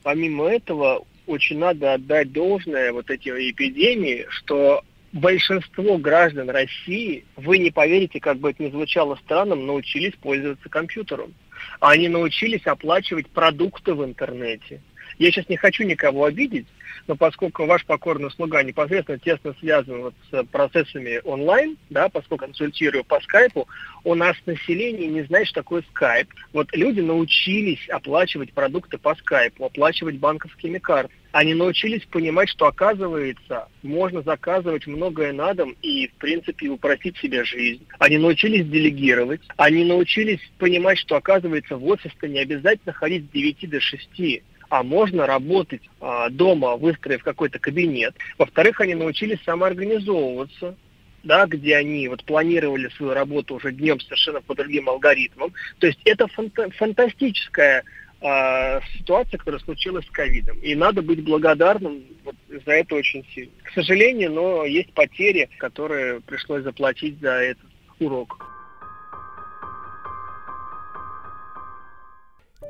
Помимо 0.02 0.49
этого, 0.49 1.07
очень 1.26 1.59
надо 1.59 1.95
отдать 1.95 2.31
должное 2.31 2.93
вот 2.93 3.09
этой 3.09 3.50
эпидемии, 3.50 4.26
что 4.28 4.83
большинство 5.12 5.97
граждан 5.97 6.50
России, 6.50 7.25
вы 7.37 7.57
не 7.57 7.71
поверите, 7.71 8.21
как 8.21 8.37
бы 8.37 8.50
это 8.50 8.62
ни 8.62 8.71
звучало 8.71 9.16
странным, 9.25 9.66
научились 9.66 10.12
пользоваться 10.21 10.69
компьютером. 10.69 11.33
Они 11.81 12.09
научились 12.09 12.66
оплачивать 12.66 13.28
продукты 13.28 13.95
в 13.95 14.04
интернете. 14.04 14.83
Я 15.18 15.30
сейчас 15.30 15.49
не 15.49 15.56
хочу 15.56 15.85
никого 15.85 16.25
обидеть, 16.25 16.66
но 17.06 17.16
поскольку 17.16 17.66
ваш 17.66 17.85
покорный 17.85 18.30
слуга 18.30 18.62
непосредственно 18.62 19.18
тесно 19.18 19.54
связан 19.61 20.02
вот 20.02 20.14
с 20.30 20.44
процессами 20.44 21.21
онлайн, 21.25 21.76
да, 21.90 22.09
поскольку 22.09 22.47
консультирую 22.47 23.04
по 23.04 23.21
скайпу, 23.21 23.68
у 24.04 24.14
нас 24.14 24.37
население 24.47 25.09
не 25.09 25.23
знает, 25.23 25.47
что 25.47 25.61
такое 25.61 25.83
скайп. 25.90 26.28
Вот 26.52 26.75
люди 26.75 27.00
научились 27.00 27.88
оплачивать 27.88 28.52
продукты 28.52 28.99
по 28.99 29.14
скайпу, 29.16 29.64
оплачивать 29.64 30.16
банковскими 30.18 30.78
картами. 30.78 31.18
Они 31.33 31.52
научились 31.52 32.04
понимать, 32.04 32.49
что, 32.49 32.66
оказывается, 32.66 33.66
можно 33.83 34.23
заказывать 34.23 34.87
многое 34.87 35.33
на 35.33 35.52
дом 35.52 35.75
и, 35.83 36.06
в 36.06 36.12
принципе, 36.12 36.68
упростить 36.68 37.16
себе 37.18 37.44
жизнь. 37.44 37.85
Они 37.99 38.18
научились 38.18 38.68
делегировать. 38.68 39.40
Они 39.56 39.85
научились 39.85 40.38
понимать, 40.59 40.97
что, 40.99 41.16
оказывается, 41.16 41.76
в 41.76 41.85
офис-то 41.87 42.28
не 42.28 42.38
обязательно 42.38 42.92
ходить 42.92 43.25
с 43.25 43.28
9 43.30 43.68
до 43.68 43.80
6 43.80 44.42
а 44.68 44.83
можно 44.83 45.26
работать 45.26 45.83
а, 46.00 46.30
дома, 46.30 46.76
выстроив 46.76 47.23
какой-то 47.23 47.59
кабинет. 47.59 48.14
Во-вторых, 48.38 48.80
они 48.80 48.94
научились 48.94 49.42
самоорганизовываться, 49.44 50.76
да, 51.23 51.47
где 51.47 51.76
они 51.76 52.09
вот 52.09 52.25
планировали 52.25 52.88
свою 52.97 53.14
работу 53.14 53.54
уже 53.54 53.73
днем 53.73 54.00
совершенно 54.00 54.40
по 54.40 54.54
другим 54.54 54.88
алгоритмам. 54.88 55.52
То 55.78 55.87
есть 55.87 56.00
это 56.04 56.26
фанта- 56.26 56.71
фантастическая 56.71 57.83
э, 58.21 58.80
ситуация, 58.99 59.38
которая 59.38 59.61
случилась 59.61 60.06
с 60.06 60.11
ковидом. 60.11 60.59
И 60.59 60.75
надо 60.75 61.02
быть 61.02 61.25
благодарным 61.25 62.02
вот 62.25 62.37
за 62.49 62.73
это 62.73 62.94
очень 62.94 63.25
сильно. 63.35 63.52
К 63.62 63.73
сожалению, 63.73 64.33
но 64.33 64.64
есть 64.64 64.92
потери, 64.92 65.49
которые 65.59 66.21
пришлось 66.21 66.62
заплатить 66.62 67.18
за 67.21 67.33
этот 67.33 67.66
урок. 68.00 68.38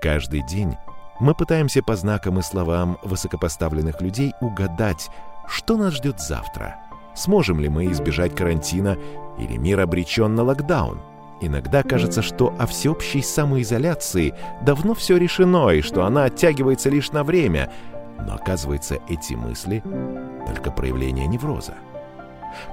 Каждый 0.00 0.42
день 0.46 0.74
мы 1.20 1.34
пытаемся 1.34 1.82
по 1.82 1.96
знакам 1.96 2.38
и 2.38 2.42
словам 2.42 2.98
высокопоставленных 3.02 4.00
людей 4.00 4.32
угадать, 4.40 5.10
что 5.46 5.76
нас 5.76 5.94
ждет 5.94 6.20
завтра. 6.20 6.76
Сможем 7.14 7.60
ли 7.60 7.68
мы 7.68 7.90
избежать 7.92 8.34
карантина 8.34 8.98
или 9.38 9.56
мир 9.56 9.80
обречен 9.80 10.34
на 10.34 10.42
локдаун? 10.42 11.00
Иногда 11.40 11.82
кажется, 11.82 12.22
что 12.22 12.54
о 12.58 12.66
всеобщей 12.66 13.22
самоизоляции 13.22 14.34
давно 14.62 14.94
все 14.94 15.16
решено 15.16 15.70
и 15.70 15.82
что 15.82 16.04
она 16.04 16.24
оттягивается 16.24 16.90
лишь 16.90 17.12
на 17.12 17.22
время. 17.22 17.70
Но 18.26 18.34
оказывается, 18.34 18.98
эти 19.08 19.34
мысли— 19.34 19.82
только 20.46 20.70
проявление 20.70 21.26
невроза. 21.26 21.74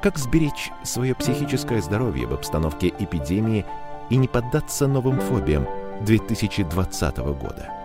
Как 0.01 0.17
сберечь 0.17 0.71
свое 0.83 1.15
психическое 1.15 1.81
здоровье 1.81 2.27
в 2.27 2.33
обстановке 2.33 2.93
эпидемии 3.00 3.65
и 4.10 4.15
не 4.15 4.27
поддаться 4.27 4.88
новым 4.88 5.19
фобиям 5.19 5.67
2020 6.05 7.17
года? 7.17 7.81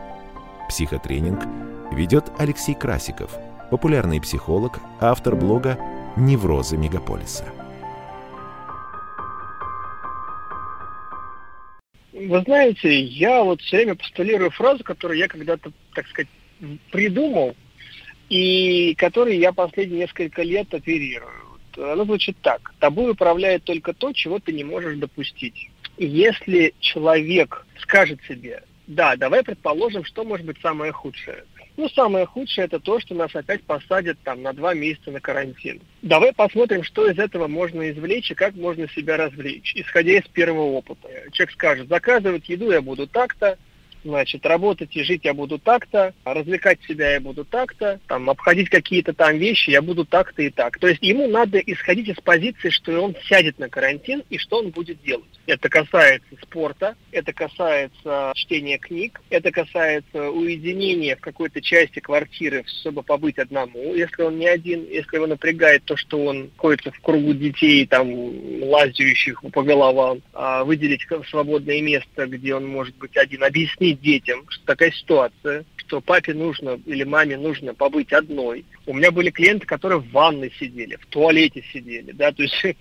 Психотренинг 0.68 1.46
ведет 1.92 2.25
Алексей 2.38 2.75
Красиков, 2.75 3.30
популярный 3.70 4.20
психолог, 4.20 4.80
автор 5.00 5.37
блога 5.37 5.78
«Неврозы 6.16 6.76
мегаполиса». 6.76 7.44
Вы 12.12 12.40
знаете, 12.42 12.99
я 12.99 13.42
вот 13.44 13.61
все 13.61 13.76
время 13.76 13.94
постулирую 13.94 14.50
фразу, 14.50 14.82
которую 14.82 15.18
я 15.18 15.28
когда-то, 15.28 15.70
так 15.94 16.06
сказать, 16.08 16.28
придумал, 16.90 17.54
и 18.28 18.94
которой 18.96 19.37
я 19.38 19.52
последние 19.52 20.00
несколько 20.00 20.42
лет 20.42 20.73
оперирую. 20.75 21.30
Она 21.76 22.04
звучит 22.04 22.37
так. 22.40 22.73
Тобой 22.80 23.12
управляет 23.12 23.64
только 23.64 23.92
то, 23.92 24.12
чего 24.12 24.38
ты 24.38 24.52
не 24.52 24.64
можешь 24.64 24.99
допустить. 24.99 25.70
Если 25.99 26.75
человек 26.80 27.66
скажет 27.78 28.18
себе, 28.26 28.62
да, 28.87 29.16
давай 29.16 29.43
предположим, 29.43 30.05
что 30.05 30.25
может 30.25 30.47
быть 30.47 30.61
самое 30.61 30.93
худшее. 30.93 31.45
Ну, 31.76 31.88
самое 31.90 32.25
худшее 32.25 32.66
это 32.66 32.81
то, 32.81 33.00
что 33.00 33.14
нас 33.14 33.35
опять 33.35 33.62
посадят 33.62 34.19
там 34.25 34.43
на 34.43 34.52
два 34.55 34.73
месяца 34.73 35.11
на 35.11 35.21
карантин. 35.21 35.81
Давай 36.02 36.33
посмотрим, 36.33 36.83
что 36.83 37.07
из 37.11 37.19
этого 37.19 37.49
можно 37.49 37.90
извлечь 37.90 38.31
и 38.31 38.35
как 38.35 38.55
можно 38.55 38.88
себя 38.88 39.16
развлечь, 39.16 39.75
исходя 39.76 40.12
из 40.12 40.26
первого 40.28 40.71
опыта. 40.71 41.09
Человек 41.33 41.52
скажет, 41.52 41.88
заказывать 41.88 42.49
еду 42.49 42.71
я 42.71 42.81
буду 42.81 43.07
так-то, 43.07 43.59
значит, 44.06 44.46
работать 44.46 44.96
и 44.96 45.02
жить 45.02 45.25
я 45.25 45.34
буду 45.34 45.58
так-то, 45.58 46.14
развлекать 46.25 46.78
себя 46.86 47.12
я 47.12 47.20
буду 47.20 47.44
так-то, 47.44 48.00
там, 48.06 48.30
обходить 48.30 48.70
какие-то 48.70 49.12
там 49.12 49.36
вещи 49.38 49.70
я 49.70 49.82
буду 49.82 50.04
так-то 50.04 50.42
и 50.42 50.50
так. 50.50 50.78
То 50.78 50.88
есть 50.88 51.02
ему 51.02 51.28
надо 51.28 51.58
исходить 51.58 52.08
из 52.08 52.16
позиции, 52.16 52.70
что 52.70 53.00
он 53.00 53.14
сядет 53.28 53.58
на 53.58 53.68
карантин 53.68 54.22
и 54.30 54.38
что 54.38 54.58
он 54.58 54.70
будет 54.70 55.02
делать. 55.02 55.25
Это 55.46 55.68
касается 55.68 56.28
спорта, 56.42 56.96
это 57.12 57.32
касается 57.32 58.32
чтения 58.34 58.78
книг, 58.78 59.20
это 59.30 59.50
касается 59.50 60.30
уединения 60.30 61.16
в 61.16 61.20
какой-то 61.20 61.60
части 61.60 62.00
квартиры, 62.00 62.64
чтобы 62.80 63.02
побыть 63.02 63.38
одному, 63.38 63.94
если 63.94 64.22
он 64.22 64.38
не 64.38 64.48
один, 64.48 64.86
если 64.88 65.16
его 65.16 65.26
напрягает 65.26 65.84
то, 65.84 65.96
что 65.96 66.25
он 66.25 66.50
находится 66.56 66.90
в 66.90 67.00
кругу 67.00 67.32
детей, 67.34 67.86
там, 67.86 68.12
лазящих 68.62 69.42
по 69.52 69.62
головам, 69.62 70.22
а 70.32 70.64
выделить 70.64 71.06
свободное 71.28 71.80
место, 71.80 72.26
где 72.26 72.54
он 72.54 72.66
может 72.66 72.96
быть 72.96 73.16
один, 73.16 73.44
объяснить 73.44 73.96
детям, 74.00 74.45
что 74.49 74.65
такая 74.65 74.91
ситуация, 74.91 75.65
что 75.76 76.00
папе 76.00 76.35
нужно 76.35 76.81
или 76.87 77.05
маме 77.05 77.37
нужно 77.37 77.75
побыть 77.75 78.12
одной. 78.12 78.65
У 78.87 78.95
меня 78.95 79.11
были 79.11 79.31
клиенты, 79.31 79.67
которые 79.67 80.00
в 80.00 80.11
ванной 80.11 80.53
сидели, 80.59 80.97
в 80.97 81.07
туалете 81.07 81.62
сидели, 81.73 82.12
да, 82.12 82.33
то 82.33 82.43
есть 82.43 82.65
э, 82.65 82.75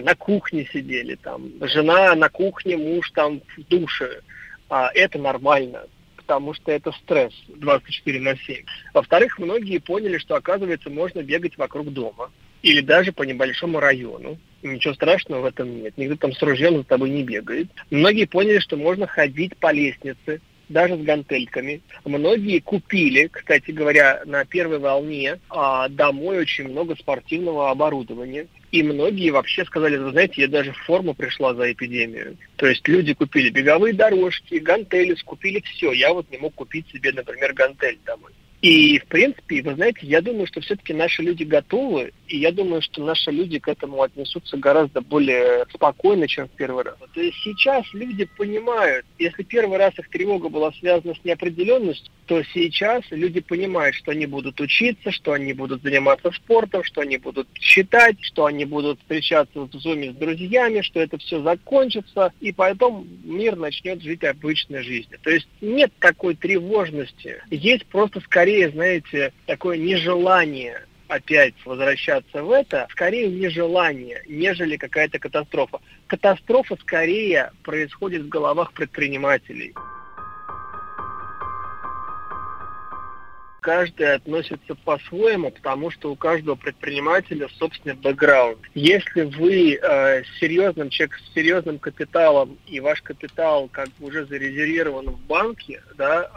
на 0.00 0.14
кухне 0.14 0.68
сидели, 0.72 1.14
там, 1.16 1.52
жена 1.60 2.14
на 2.14 2.28
кухне, 2.28 2.76
муж 2.76 3.10
там 3.12 3.40
в 3.56 3.62
душе. 3.68 4.22
А 4.68 4.90
это 4.94 5.18
нормально, 5.18 5.86
потому 6.16 6.54
что 6.54 6.72
это 6.72 6.92
стресс 6.92 7.34
24 7.48 8.20
на 8.20 8.36
7. 8.36 8.64
Во-вторых, 8.94 9.38
многие 9.38 9.78
поняли, 9.78 10.18
что, 10.18 10.34
оказывается, 10.34 10.88
можно 10.88 11.22
бегать 11.22 11.58
вокруг 11.58 11.92
дома 11.92 12.30
или 12.62 12.80
даже 12.80 13.12
по 13.12 13.22
небольшому 13.22 13.80
району. 13.80 14.38
Ничего 14.62 14.94
страшного 14.94 15.42
в 15.42 15.46
этом 15.46 15.82
нет. 15.82 15.94
Никто 15.96 16.16
там 16.16 16.32
с 16.32 16.42
ружьем 16.42 16.78
за 16.78 16.84
тобой 16.84 17.10
не 17.10 17.24
бегает. 17.24 17.68
Многие 17.90 18.26
поняли, 18.26 18.60
что 18.60 18.76
можно 18.76 19.06
ходить 19.06 19.56
по 19.56 19.72
лестнице, 19.72 20.40
даже 20.68 20.96
с 20.96 21.00
гантельками. 21.00 21.82
Многие 22.04 22.60
купили, 22.60 23.28
кстати 23.28 23.70
говоря, 23.70 24.22
на 24.24 24.44
первой 24.44 24.78
волне 24.78 25.38
а, 25.50 25.88
домой 25.88 26.38
очень 26.38 26.68
много 26.68 26.96
спортивного 26.96 27.70
оборудования. 27.70 28.46
И 28.70 28.82
многие 28.82 29.30
вообще 29.30 29.64
сказали, 29.64 29.98
вы 29.98 30.10
знаете, 30.12 30.42
я 30.42 30.48
даже 30.48 30.72
в 30.72 30.78
форму 30.78 31.14
пришла 31.14 31.54
за 31.54 31.70
эпидемию. 31.72 32.38
То 32.56 32.66
есть 32.66 32.86
люди 32.88 33.12
купили 33.12 33.50
беговые 33.50 33.94
дорожки, 33.94 34.54
гантели, 34.54 35.14
скупили 35.14 35.60
все. 35.60 35.92
Я 35.92 36.12
вот 36.12 36.30
не 36.30 36.38
мог 36.38 36.54
купить 36.54 36.88
себе, 36.88 37.12
например, 37.12 37.52
гантель 37.52 37.98
домой. 38.06 38.32
И, 38.62 39.00
в 39.00 39.06
принципе, 39.06 39.60
вы 39.60 39.74
знаете, 39.74 39.98
я 40.02 40.22
думаю, 40.22 40.46
что 40.46 40.60
все-таки 40.60 40.94
наши 40.94 41.20
люди 41.20 41.42
готовы, 41.42 42.12
и 42.28 42.38
я 42.38 42.52
думаю, 42.52 42.80
что 42.80 43.04
наши 43.04 43.32
люди 43.32 43.58
к 43.58 43.66
этому 43.66 44.00
отнесутся 44.00 44.56
гораздо 44.56 45.00
более 45.00 45.66
спокойно, 45.74 46.28
чем 46.28 46.46
в 46.46 46.52
первый 46.52 46.84
раз. 46.84 46.94
То 47.12 47.20
есть 47.20 47.38
сейчас 47.42 47.84
люди 47.92 48.24
понимают, 48.36 49.04
если 49.18 49.42
первый 49.42 49.78
раз 49.78 49.98
их 49.98 50.08
тревога 50.08 50.48
была 50.48 50.70
связана 50.74 51.14
с 51.14 51.24
неопределенностью, 51.24 52.12
то 52.26 52.40
сейчас 52.54 53.02
люди 53.10 53.40
понимают, 53.40 53.96
что 53.96 54.12
они 54.12 54.26
будут 54.26 54.60
учиться, 54.60 55.10
что 55.10 55.32
они 55.32 55.52
будут 55.52 55.82
заниматься 55.82 56.30
спортом, 56.30 56.84
что 56.84 57.00
они 57.00 57.16
будут 57.16 57.52
читать, 57.54 58.16
что 58.20 58.46
они 58.46 58.64
будут 58.64 59.00
встречаться 59.00 59.58
в 59.60 59.72
зуме 59.72 60.12
с 60.12 60.14
друзьями, 60.14 60.82
что 60.82 61.00
это 61.00 61.18
все 61.18 61.42
закончится, 61.42 62.32
и 62.40 62.52
поэтому 62.52 63.04
мир 63.24 63.56
начнет 63.56 64.00
жить 64.02 64.22
обычной 64.22 64.84
жизнью. 64.84 65.18
То 65.20 65.30
есть 65.30 65.48
нет 65.60 65.92
такой 65.98 66.36
тревожности, 66.36 67.42
есть 67.50 67.86
просто 67.86 68.20
скорее 68.20 68.51
скорее, 68.52 68.70
знаете, 68.70 69.32
такое 69.46 69.78
нежелание 69.78 70.82
опять 71.08 71.54
возвращаться 71.64 72.42
в 72.42 72.50
это, 72.50 72.86
скорее 72.90 73.28
нежелание, 73.28 74.22
нежели 74.28 74.76
какая-то 74.76 75.18
катастрофа. 75.18 75.80
Катастрофа 76.06 76.76
скорее 76.76 77.50
происходит 77.62 78.22
в 78.22 78.28
головах 78.28 78.72
предпринимателей. 78.72 79.74
Каждый 83.62 84.14
относится 84.14 84.74
по-своему, 84.74 85.50
потому 85.50 85.90
что 85.90 86.10
у 86.10 86.16
каждого 86.16 86.56
предпринимателя 86.56 87.48
собственный 87.58 87.94
бэкграунд. 87.94 88.58
Если 88.74 89.22
вы 89.22 89.78
э, 89.80 90.24
серьезным 90.40 90.90
человек 90.90 91.16
с 91.16 91.32
серьезным 91.32 91.78
капиталом, 91.78 92.58
и 92.66 92.80
ваш 92.80 93.00
капитал 93.00 93.68
как 93.68 93.88
бы 93.98 94.08
уже 94.08 94.26
зарезервирован 94.26 95.10
в 95.10 95.20
банке, 95.20 95.80
да, 95.96 96.28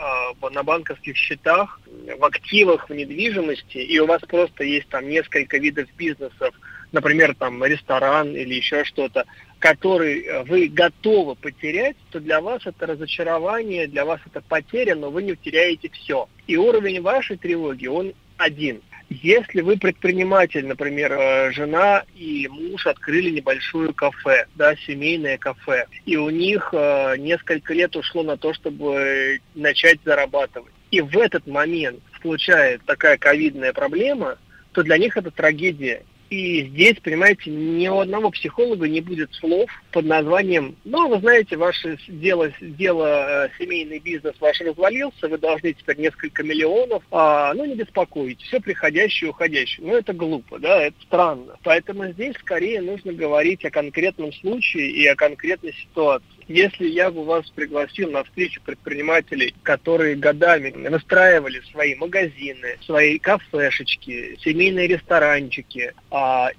э, 0.42 0.50
на 0.50 0.64
банковских 0.64 1.18
счетах, 1.18 1.82
в 2.18 2.24
активах, 2.24 2.88
в 2.88 2.94
недвижимости, 2.94 3.80
и 3.80 4.00
у 4.00 4.06
вас 4.06 4.22
просто 4.22 4.64
есть 4.64 4.88
там 4.90 5.10
несколько 5.10 5.58
видов 5.58 5.88
бизнесов, 5.98 6.54
например, 6.92 7.36
там 7.36 7.64
ресторан 7.66 8.36
или 8.36 8.54
еще 8.54 8.84
что-то, 8.84 9.26
который 9.60 10.22
э, 10.22 10.44
вы 10.44 10.68
готовы 10.68 11.36
потерять, 11.36 11.96
то 12.12 12.20
для 12.20 12.42
вас 12.42 12.66
это 12.66 12.86
разочарование, 12.86 13.88
для 13.88 14.06
вас 14.06 14.20
это 14.26 14.42
потеря, 14.42 14.96
но 14.96 15.10
вы 15.10 15.24
не 15.24 15.36
теряете 15.36 15.90
все. 15.90 16.28
И 16.48 16.58
уровень 16.58 17.02
вашей 17.02 17.38
тревоги, 17.38 17.88
он 17.88 18.14
один. 18.38 18.82
Если 19.10 19.62
вы 19.62 19.78
предприниматель, 19.78 20.66
например, 20.66 21.14
э, 21.14 21.52
жена 21.52 22.04
и 22.16 22.48
муж 22.48 22.88
открыли 22.88 23.30
небольшое 23.30 23.94
кафе, 23.94 24.48
да, 24.56 24.76
семейное 24.76 25.38
кафе, 25.38 25.86
и 26.06 26.18
у 26.18 26.30
них 26.30 26.70
э, 26.74 27.16
несколько 27.18 27.74
лет 27.74 27.96
ушло 27.96 28.24
на 28.24 28.36
то, 28.36 28.54
чтобы 28.54 29.40
начать 29.54 30.00
зарабатывать. 30.04 30.74
И 30.90 31.02
в 31.02 31.18
этот 31.18 31.46
момент 31.46 32.00
случается 32.22 32.86
такая 32.86 33.18
ковидная 33.18 33.74
проблема, 33.74 34.38
то 34.72 34.82
для 34.82 34.98
них 34.98 35.16
это 35.18 35.30
трагедия. 35.30 36.04
И 36.30 36.64
здесь, 36.64 36.98
понимаете, 37.04 37.52
ни 37.52 37.88
у 37.88 38.00
одного 38.00 38.32
психолога 38.32 38.88
не 38.88 39.02
будет 39.02 39.32
слов 39.36 39.70
под 39.92 40.06
названием, 40.06 40.76
ну, 40.84 41.08
вы 41.08 41.20
знаете, 41.20 41.56
ваше 41.56 42.00
дело, 42.08 42.52
дело 42.60 43.46
э, 43.46 43.50
семейный 43.60 44.00
бизнес 44.00 44.34
ваш 44.40 44.60
развалился, 44.62 45.28
вы 45.28 45.38
должны 45.38 45.74
теперь 45.74 46.00
несколько 46.00 46.44
миллионов, 46.44 47.04
а, 47.12 47.54
ну, 47.54 47.66
не 47.66 47.76
беспокойтесь, 47.76 48.46
все 48.48 48.60
приходящее 48.60 49.28
и 49.28 49.32
уходящее. 49.32 49.86
Ну, 49.86 49.96
это 49.96 50.14
глупо, 50.14 50.58
да, 50.58 50.82
это 50.84 50.96
странно. 51.04 51.58
Поэтому 51.64 52.08
здесь 52.12 52.36
скорее 52.38 52.82
нужно 52.82 53.14
говорить 53.14 53.64
о 53.64 53.70
конкретном 53.70 54.34
случае 54.34 54.90
и 54.90 55.06
о 55.06 55.16
конкретной 55.16 55.74
ситуации. 55.74 56.35
Если 56.48 56.88
я 56.88 57.10
бы 57.10 57.26
вас 57.26 57.50
пригласил 57.50 58.12
на 58.12 58.24
встречу 58.24 58.62
предпринимателей, 58.64 59.56
которые 59.64 60.16
годами 60.16 60.70
настраивали 60.70 61.60
свои 61.72 61.96
магазины, 61.96 62.78
свои 62.86 63.18
кафешечки, 63.18 64.38
семейные 64.40 64.88
ресторанчики, 64.88 65.94
а, 66.12 66.50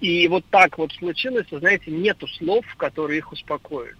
и 0.00 0.26
вот 0.26 0.44
так 0.50 0.78
вот 0.78 0.92
случилось, 0.92 1.46
знаете, 1.50 1.92
нету 1.92 2.26
слов, 2.26 2.64
которые 2.76 3.18
их 3.18 3.30
успокоят. 3.30 3.96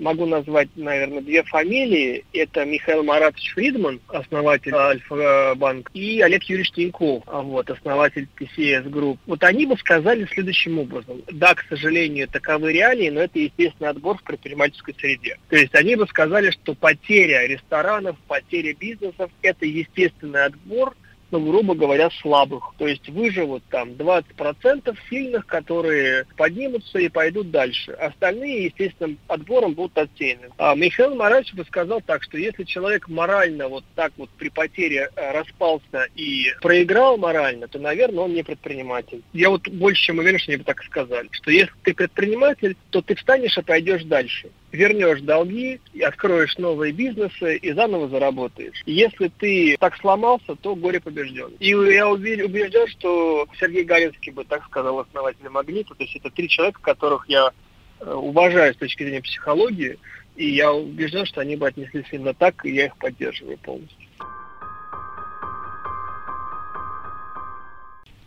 Могу 0.00 0.26
назвать, 0.26 0.68
наверное, 0.76 1.20
две 1.20 1.42
фамилии. 1.44 2.24
Это 2.32 2.64
Михаил 2.64 3.02
Маратович 3.02 3.52
Фридман, 3.54 4.00
основатель 4.08 4.74
Альфа-банк, 4.74 5.90
и 5.94 6.20
Олег 6.20 6.42
Юрьевич 6.44 6.72
Тиньков, 6.72 7.22
вот, 7.26 7.70
основатель 7.70 8.28
PCS 8.38 8.88
Group. 8.90 9.18
Вот 9.26 9.44
они 9.44 9.66
бы 9.66 9.76
сказали 9.76 10.26
следующим 10.32 10.78
образом. 10.78 11.22
Да, 11.30 11.54
к 11.54 11.64
сожалению, 11.68 12.28
таковы 12.28 12.72
реалии, 12.72 13.10
но 13.10 13.20
это 13.20 13.38
естественный 13.38 13.90
отбор 13.90 14.18
в 14.18 14.22
предпринимательской 14.22 14.94
среде. 14.98 15.38
То 15.48 15.56
есть 15.56 15.74
они 15.74 15.96
бы 15.96 16.06
сказали, 16.06 16.50
что 16.50 16.74
потеря 16.74 17.46
ресторанов, 17.46 18.16
потеря 18.26 18.74
бизнесов– 18.74 19.30
это 19.42 19.66
естественный 19.66 20.44
отбор– 20.44 20.94
ну, 21.30 21.40
грубо 21.40 21.74
говоря, 21.74 22.10
слабых. 22.22 22.74
То 22.78 22.86
есть 22.86 23.08
выживут 23.08 23.62
там 23.70 23.90
20% 23.90 24.96
сильных, 25.08 25.46
которые 25.46 26.26
поднимутся 26.36 26.98
и 26.98 27.08
пойдут 27.08 27.50
дальше. 27.50 27.92
Остальные, 27.92 28.66
естественно, 28.66 29.16
отбором 29.28 29.74
будут 29.74 29.96
отсеяны. 29.98 30.48
А 30.58 30.74
Михаил 30.74 31.14
бы 31.14 31.64
сказал 31.66 32.00
так, 32.00 32.22
что 32.22 32.38
если 32.38 32.64
человек 32.64 33.08
морально 33.08 33.68
вот 33.68 33.84
так 33.94 34.12
вот 34.16 34.30
при 34.30 34.48
потере 34.48 35.10
э, 35.14 35.32
распался 35.32 36.06
и 36.16 36.46
проиграл 36.60 37.16
морально, 37.16 37.68
то, 37.68 37.78
наверное, 37.78 38.24
он 38.24 38.34
не 38.34 38.42
предприниматель. 38.42 39.22
Я 39.32 39.50
вот 39.50 39.68
больше 39.68 40.02
чем 40.02 40.18
уверен, 40.18 40.38
что 40.38 40.52
они 40.52 40.58
бы 40.58 40.64
так 40.64 40.82
сказали, 40.84 41.28
что 41.30 41.50
если 41.50 41.72
ты 41.82 41.94
предприниматель, 41.94 42.76
то 42.90 43.02
ты 43.02 43.14
встанешь 43.14 43.56
и 43.56 43.62
пойдешь 43.62 44.04
дальше 44.04 44.50
вернешь 44.72 45.20
долги, 45.22 45.80
откроешь 46.02 46.56
новые 46.58 46.92
бизнесы 46.92 47.56
и 47.56 47.72
заново 47.72 48.08
заработаешь. 48.08 48.82
Если 48.86 49.28
ты 49.28 49.76
так 49.78 49.96
сломался, 49.96 50.54
то 50.56 50.74
горе 50.74 51.00
побежден. 51.00 51.52
И 51.58 51.68
я 51.68 52.08
убежден, 52.08 52.86
что 52.88 53.46
Сергей 53.58 53.84
Галинский 53.84 54.32
бы 54.32 54.44
так 54.44 54.64
сказал 54.64 55.00
основатель 55.00 55.48
«Магнита». 55.48 55.94
То 55.94 56.04
есть 56.04 56.16
это 56.16 56.30
три 56.30 56.48
человека, 56.48 56.80
которых 56.82 57.28
я 57.28 57.50
э, 58.00 58.12
уважаю 58.12 58.74
с 58.74 58.76
точки 58.76 59.02
зрения 59.02 59.22
психологии, 59.22 59.98
и 60.36 60.48
я 60.50 60.72
убежден, 60.72 61.26
что 61.26 61.40
они 61.40 61.56
бы 61.56 61.66
отнеслись 61.66 62.06
именно 62.12 62.34
так, 62.34 62.64
и 62.64 62.70
я 62.70 62.86
их 62.86 62.96
поддерживаю 62.96 63.58
полностью. 63.58 64.08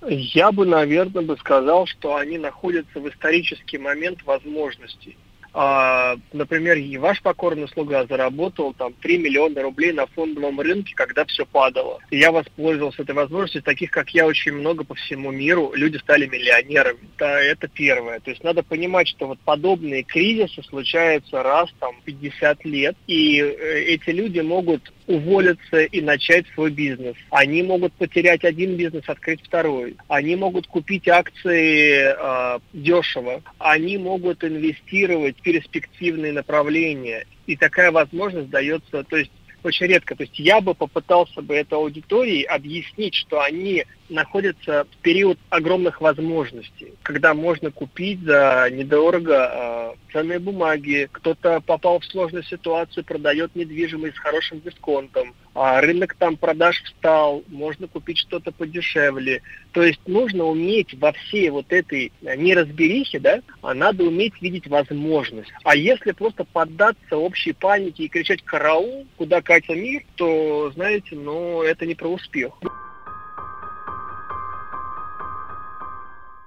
Я 0.05 0.51
бы, 0.51 0.65
наверное, 0.65 1.23
бы 1.23 1.37
сказал, 1.37 1.85
что 1.85 2.17
они 2.17 2.37
находятся 2.37 2.99
в 2.99 3.07
исторический 3.07 3.77
момент 3.77 4.21
возможностей 4.23 5.17
например, 5.53 6.77
и 6.77 6.97
ваш 6.97 7.21
покорный 7.21 7.67
слуга 7.67 8.05
заработал 8.07 8.73
там 8.73 8.93
3 8.93 9.17
миллиона 9.19 9.61
рублей 9.61 9.91
на 9.93 10.07
фондовом 10.07 10.59
рынке, 10.59 10.93
когда 10.95 11.25
все 11.25 11.45
падало. 11.45 11.99
И 12.09 12.17
я 12.17 12.31
воспользовался 12.31 13.03
этой 13.03 13.13
возможностью. 13.13 13.61
Таких, 13.61 13.91
как 13.91 14.09
я, 14.11 14.25
очень 14.25 14.53
много 14.53 14.83
по 14.83 14.95
всему 14.95 15.31
миру. 15.31 15.71
Люди 15.75 15.97
стали 15.97 16.25
миллионерами. 16.25 16.99
Да, 17.17 17.39
это 17.39 17.67
первое. 17.67 18.19
То 18.19 18.31
есть 18.31 18.43
надо 18.43 18.63
понимать, 18.63 19.07
что 19.07 19.27
вот 19.27 19.39
подобные 19.39 20.03
кризисы 20.03 20.63
случаются 20.63 21.43
раз 21.43 21.69
там 21.79 21.95
50 22.03 22.65
лет. 22.65 22.95
И 23.07 23.39
э, 23.39 23.83
эти 23.83 24.09
люди 24.09 24.39
могут 24.39 24.91
уволиться 25.07 25.83
и 25.83 26.01
начать 26.01 26.45
свой 26.53 26.71
бизнес. 26.71 27.15
Они 27.29 27.63
могут 27.63 27.93
потерять 27.93 28.43
один 28.43 28.75
бизнес, 28.75 29.03
открыть 29.07 29.41
второй. 29.43 29.95
Они 30.07 30.35
могут 30.35 30.67
купить 30.67 31.07
акции 31.07 32.13
э, 32.15 32.59
дешево. 32.73 33.41
Они 33.59 33.97
могут 33.97 34.43
инвестировать 34.43 35.37
в 35.37 35.41
перспективные 35.41 36.31
направления. 36.31 37.25
И 37.45 37.55
такая 37.55 37.91
возможность 37.91 38.49
дается, 38.49 39.03
то 39.03 39.17
есть 39.17 39.31
очень 39.63 39.87
редко. 39.87 40.15
То 40.15 40.23
есть 40.23 40.37
я 40.39 40.61
бы 40.61 40.73
попытался 40.73 41.41
бы 41.41 41.55
этой 41.55 41.75
аудитории 41.75 42.43
объяснить, 42.43 43.15
что 43.15 43.41
они 43.41 43.85
находятся 44.09 44.85
в 44.91 44.97
период 45.01 45.37
огромных 45.49 46.01
возможностей, 46.01 46.93
когда 47.03 47.33
можно 47.33 47.71
купить 47.71 48.21
за 48.21 48.69
недорого 48.71 49.95
э, 49.95 50.11
ценные 50.11 50.39
бумаги, 50.39 51.09
кто-то 51.11 51.61
попал 51.61 51.99
в 51.99 52.05
сложную 52.05 52.43
ситуацию, 52.43 53.03
продает 53.03 53.55
недвижимость 53.55 54.15
с 54.15 54.19
хорошим 54.19 54.61
дисконтом, 54.61 55.33
а 55.55 55.81
рынок 55.81 56.15
там 56.15 56.37
продаж 56.37 56.81
встал, 56.83 57.43
можно 57.47 57.87
купить 57.87 58.17
что-то 58.17 58.51
подешевле. 58.51 59.41
То 59.71 59.83
есть 59.83 59.99
нужно 60.07 60.45
уметь 60.45 60.93
во 60.99 61.11
всей 61.11 61.49
вот 61.49 61.71
этой 61.71 62.11
неразберихе, 62.21 63.19
да, 63.19 63.41
а 63.61 63.73
надо 63.73 64.03
уметь 64.03 64.41
видеть 64.41 64.67
возможность. 64.67 65.51
А 65.63 65.75
если 65.75 66.11
просто 66.11 66.43
поддаться 66.43 67.17
общей 67.17 67.53
панике 67.53 68.03
и 68.03 68.09
кричать 68.09 68.43
«караул», 68.43 69.07
куда 69.17 69.41
катится 69.41 69.75
мир, 69.75 70.03
то, 70.15 70.71
знаете, 70.73 71.15
ну, 71.15 71.61
это 71.61 71.85
не 71.85 71.95
про 71.95 72.09
успех. 72.09 72.53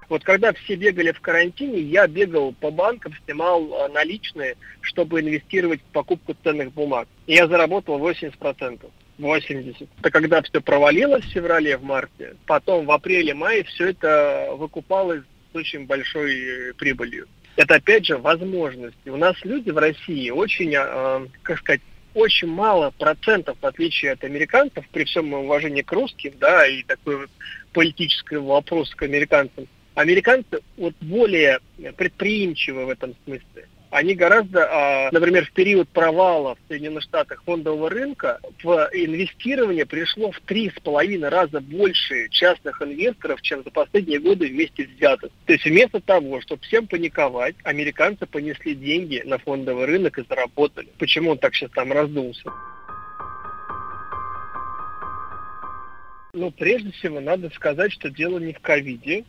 Вот 0.09 0.23
когда 0.23 0.53
все 0.53 0.75
бегали 0.75 1.11
в 1.11 1.19
карантине, 1.19 1.79
я 1.81 2.07
бегал 2.07 2.53
по 2.53 2.71
банкам, 2.71 3.13
снимал 3.25 3.63
э, 3.63 3.87
наличные, 3.89 4.55
чтобы 4.81 5.19
инвестировать 5.19 5.81
в 5.81 5.91
покупку 5.91 6.35
ценных 6.43 6.71
бумаг. 6.73 7.07
И 7.25 7.33
я 7.33 7.47
заработал 7.47 7.99
80%. 7.99 8.89
80. 9.17 9.89
Это 9.99 10.11
когда 10.11 10.41
все 10.43 10.61
провалилось 10.61 11.25
в 11.25 11.31
феврале, 11.31 11.77
в 11.77 11.83
марте. 11.83 12.35
Потом 12.45 12.85
в 12.85 12.91
апреле-мае 12.91 13.63
все 13.63 13.89
это 13.89 14.49
выкупалось 14.53 15.23
с 15.51 15.55
очень 15.55 15.85
большой 15.85 16.69
э, 16.69 16.73
прибылью. 16.73 17.27
Это 17.55 17.75
опять 17.75 18.05
же 18.05 18.17
возможности. 18.17 19.09
У 19.09 19.17
нас 19.17 19.35
люди 19.43 19.71
в 19.71 19.77
России 19.77 20.29
очень, 20.29 20.73
э, 20.75 21.27
как 21.41 21.59
сказать, 21.59 21.81
очень 22.13 22.47
мало 22.47 22.91
процентов, 22.91 23.57
в 23.61 23.65
отличие 23.65 24.13
от 24.13 24.23
американцев, 24.23 24.87
при 24.89 25.03
всем 25.03 25.33
уважении 25.33 25.81
к 25.81 25.91
русским, 25.91 26.33
да, 26.39 26.65
и 26.65 26.83
такой 26.83 27.17
вот 27.17 27.29
политический 27.73 28.37
вопрос 28.37 28.93
к 28.95 29.03
американцам, 29.03 29.67
Американцы 29.97 30.59
вот 30.77 30.93
более 31.01 31.59
предприимчивы 31.95 32.85
в 32.85 32.89
этом 32.89 33.15
смысле. 33.25 33.67
Они 33.89 34.13
гораздо, 34.13 34.67
а, 34.69 35.09
например, 35.11 35.47
в 35.47 35.51
период 35.53 35.89
провала 35.89 36.53
в 36.53 36.59
Соединенных 36.67 37.01
Штатах 37.01 37.41
фондового 37.43 37.89
рынка 37.89 38.39
в 38.61 38.89
инвестирование 38.93 39.87
пришло 39.87 40.29
в 40.31 40.39
три 40.41 40.69
с 40.69 40.79
половиной 40.79 41.29
раза 41.29 41.61
больше 41.61 42.29
частных 42.29 42.79
инвесторов, 42.79 43.41
чем 43.41 43.63
за 43.63 43.71
последние 43.71 44.19
годы 44.19 44.49
вместе 44.49 44.85
взятых. 44.85 45.31
То 45.47 45.53
есть 45.53 45.65
вместо 45.65 45.99
того, 45.99 46.41
чтобы 46.41 46.61
всем 46.61 46.85
паниковать, 46.85 47.55
американцы 47.63 48.27
понесли 48.27 48.75
деньги 48.75 49.23
на 49.25 49.39
фондовый 49.39 49.85
рынок 49.85 50.19
и 50.19 50.25
заработали. 50.29 50.89
Почему 50.99 51.31
он 51.31 51.39
так 51.39 51.55
сейчас 51.55 51.71
там 51.71 51.91
раздулся? 51.91 52.51
Ну, 56.33 56.51
прежде 56.51 56.91
всего, 56.91 57.19
надо 57.19 57.49
сказать, 57.55 57.91
что 57.93 58.11
дело 58.11 58.37
не 58.37 58.53
в 58.53 58.59
ковиде, 58.59 59.25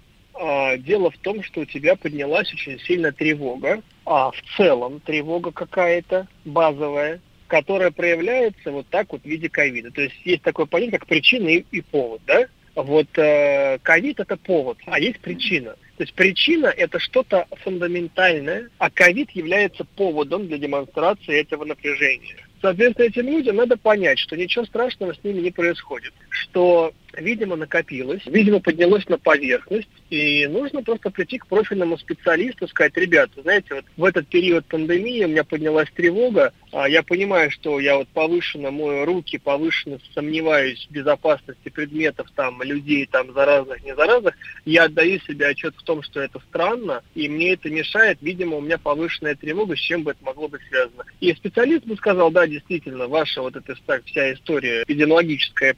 дело 0.78 1.10
в 1.10 1.18
том, 1.18 1.42
что 1.42 1.60
у 1.60 1.64
тебя 1.64 1.96
поднялась 1.96 2.52
очень 2.52 2.78
сильно 2.80 3.12
тревога, 3.12 3.82
а 4.04 4.30
в 4.30 4.40
целом 4.56 5.00
тревога 5.00 5.52
какая-то 5.52 6.26
базовая, 6.44 7.20
которая 7.48 7.90
проявляется 7.90 8.70
вот 8.70 8.86
так 8.88 9.12
вот 9.12 9.22
в 9.22 9.26
виде 9.26 9.48
ковида. 9.48 9.90
То 9.90 10.02
есть 10.02 10.14
есть 10.24 10.42
такое 10.42 10.66
понятие, 10.66 10.98
как 10.98 11.08
причина 11.08 11.48
и, 11.48 11.64
и 11.70 11.80
повод, 11.80 12.20
да? 12.26 12.46
Вот 12.74 13.08
э, 13.18 13.78
ковид 13.82 14.20
это 14.20 14.36
повод, 14.36 14.78
а 14.86 15.00
есть 15.00 15.18
причина. 15.18 15.72
То 15.96 16.04
есть 16.04 16.14
причина 16.14 16.66
это 16.66 17.00
что-то 17.00 17.48
фундаментальное, 17.64 18.70
а 18.78 18.88
ковид 18.88 19.32
является 19.32 19.84
поводом 19.84 20.46
для 20.46 20.58
демонстрации 20.58 21.40
этого 21.40 21.64
напряжения. 21.64 22.36
Соответственно, 22.60 23.06
этим 23.06 23.26
людям 23.26 23.56
надо 23.56 23.76
понять, 23.76 24.18
что 24.18 24.36
ничего 24.36 24.64
страшного 24.64 25.12
с 25.12 25.24
ними 25.24 25.40
не 25.40 25.50
происходит, 25.50 26.12
что 26.38 26.92
видимо, 27.16 27.56
накопилось, 27.56 28.22
видимо, 28.26 28.60
поднялось 28.60 29.08
на 29.08 29.18
поверхность, 29.18 29.88
и 30.10 30.46
нужно 30.46 30.82
просто 30.82 31.10
прийти 31.10 31.38
к 31.38 31.46
профильному 31.46 31.98
специалисту, 31.98 32.68
сказать, 32.68 32.96
ребята, 32.96 33.42
знаете, 33.42 33.74
вот 33.74 33.84
в 33.96 34.04
этот 34.04 34.28
период 34.28 34.66
пандемии 34.66 35.24
у 35.24 35.28
меня 35.28 35.44
поднялась 35.44 35.88
тревога, 35.94 36.52
а 36.72 36.88
я 36.88 37.02
понимаю, 37.02 37.50
что 37.50 37.80
я 37.80 37.96
вот 37.96 38.08
повышенно 38.08 38.70
мою 38.70 39.04
руки, 39.04 39.38
повышенно 39.38 39.98
сомневаюсь 40.14 40.86
в 40.88 40.92
безопасности 40.92 41.68
предметов, 41.68 42.28
там, 42.34 42.62
людей, 42.62 43.06
там, 43.06 43.32
заразных, 43.32 43.82
не 43.84 43.94
заразных, 43.94 44.34
я 44.64 44.84
отдаю 44.84 45.20
себе 45.20 45.46
отчет 45.46 45.74
в 45.76 45.82
том, 45.82 46.02
что 46.02 46.20
это 46.20 46.40
странно, 46.48 47.02
и 47.14 47.28
мне 47.28 47.54
это 47.54 47.70
мешает, 47.70 48.18
видимо, 48.20 48.56
у 48.56 48.60
меня 48.60 48.78
повышенная 48.78 49.34
тревога, 49.34 49.76
с 49.76 49.80
чем 49.80 50.02
бы 50.02 50.12
это 50.12 50.24
могло 50.24 50.48
быть 50.48 50.62
связано. 50.68 51.04
И 51.20 51.32
специалист 51.32 51.84
бы 51.84 51.96
сказал, 51.96 52.30
да, 52.30 52.46
действительно, 52.46 53.08
ваша 53.08 53.42
вот 53.42 53.56
эта 53.56 53.74
вся 54.04 54.32
история 54.32 54.82
эпидемиологическое 54.82 55.74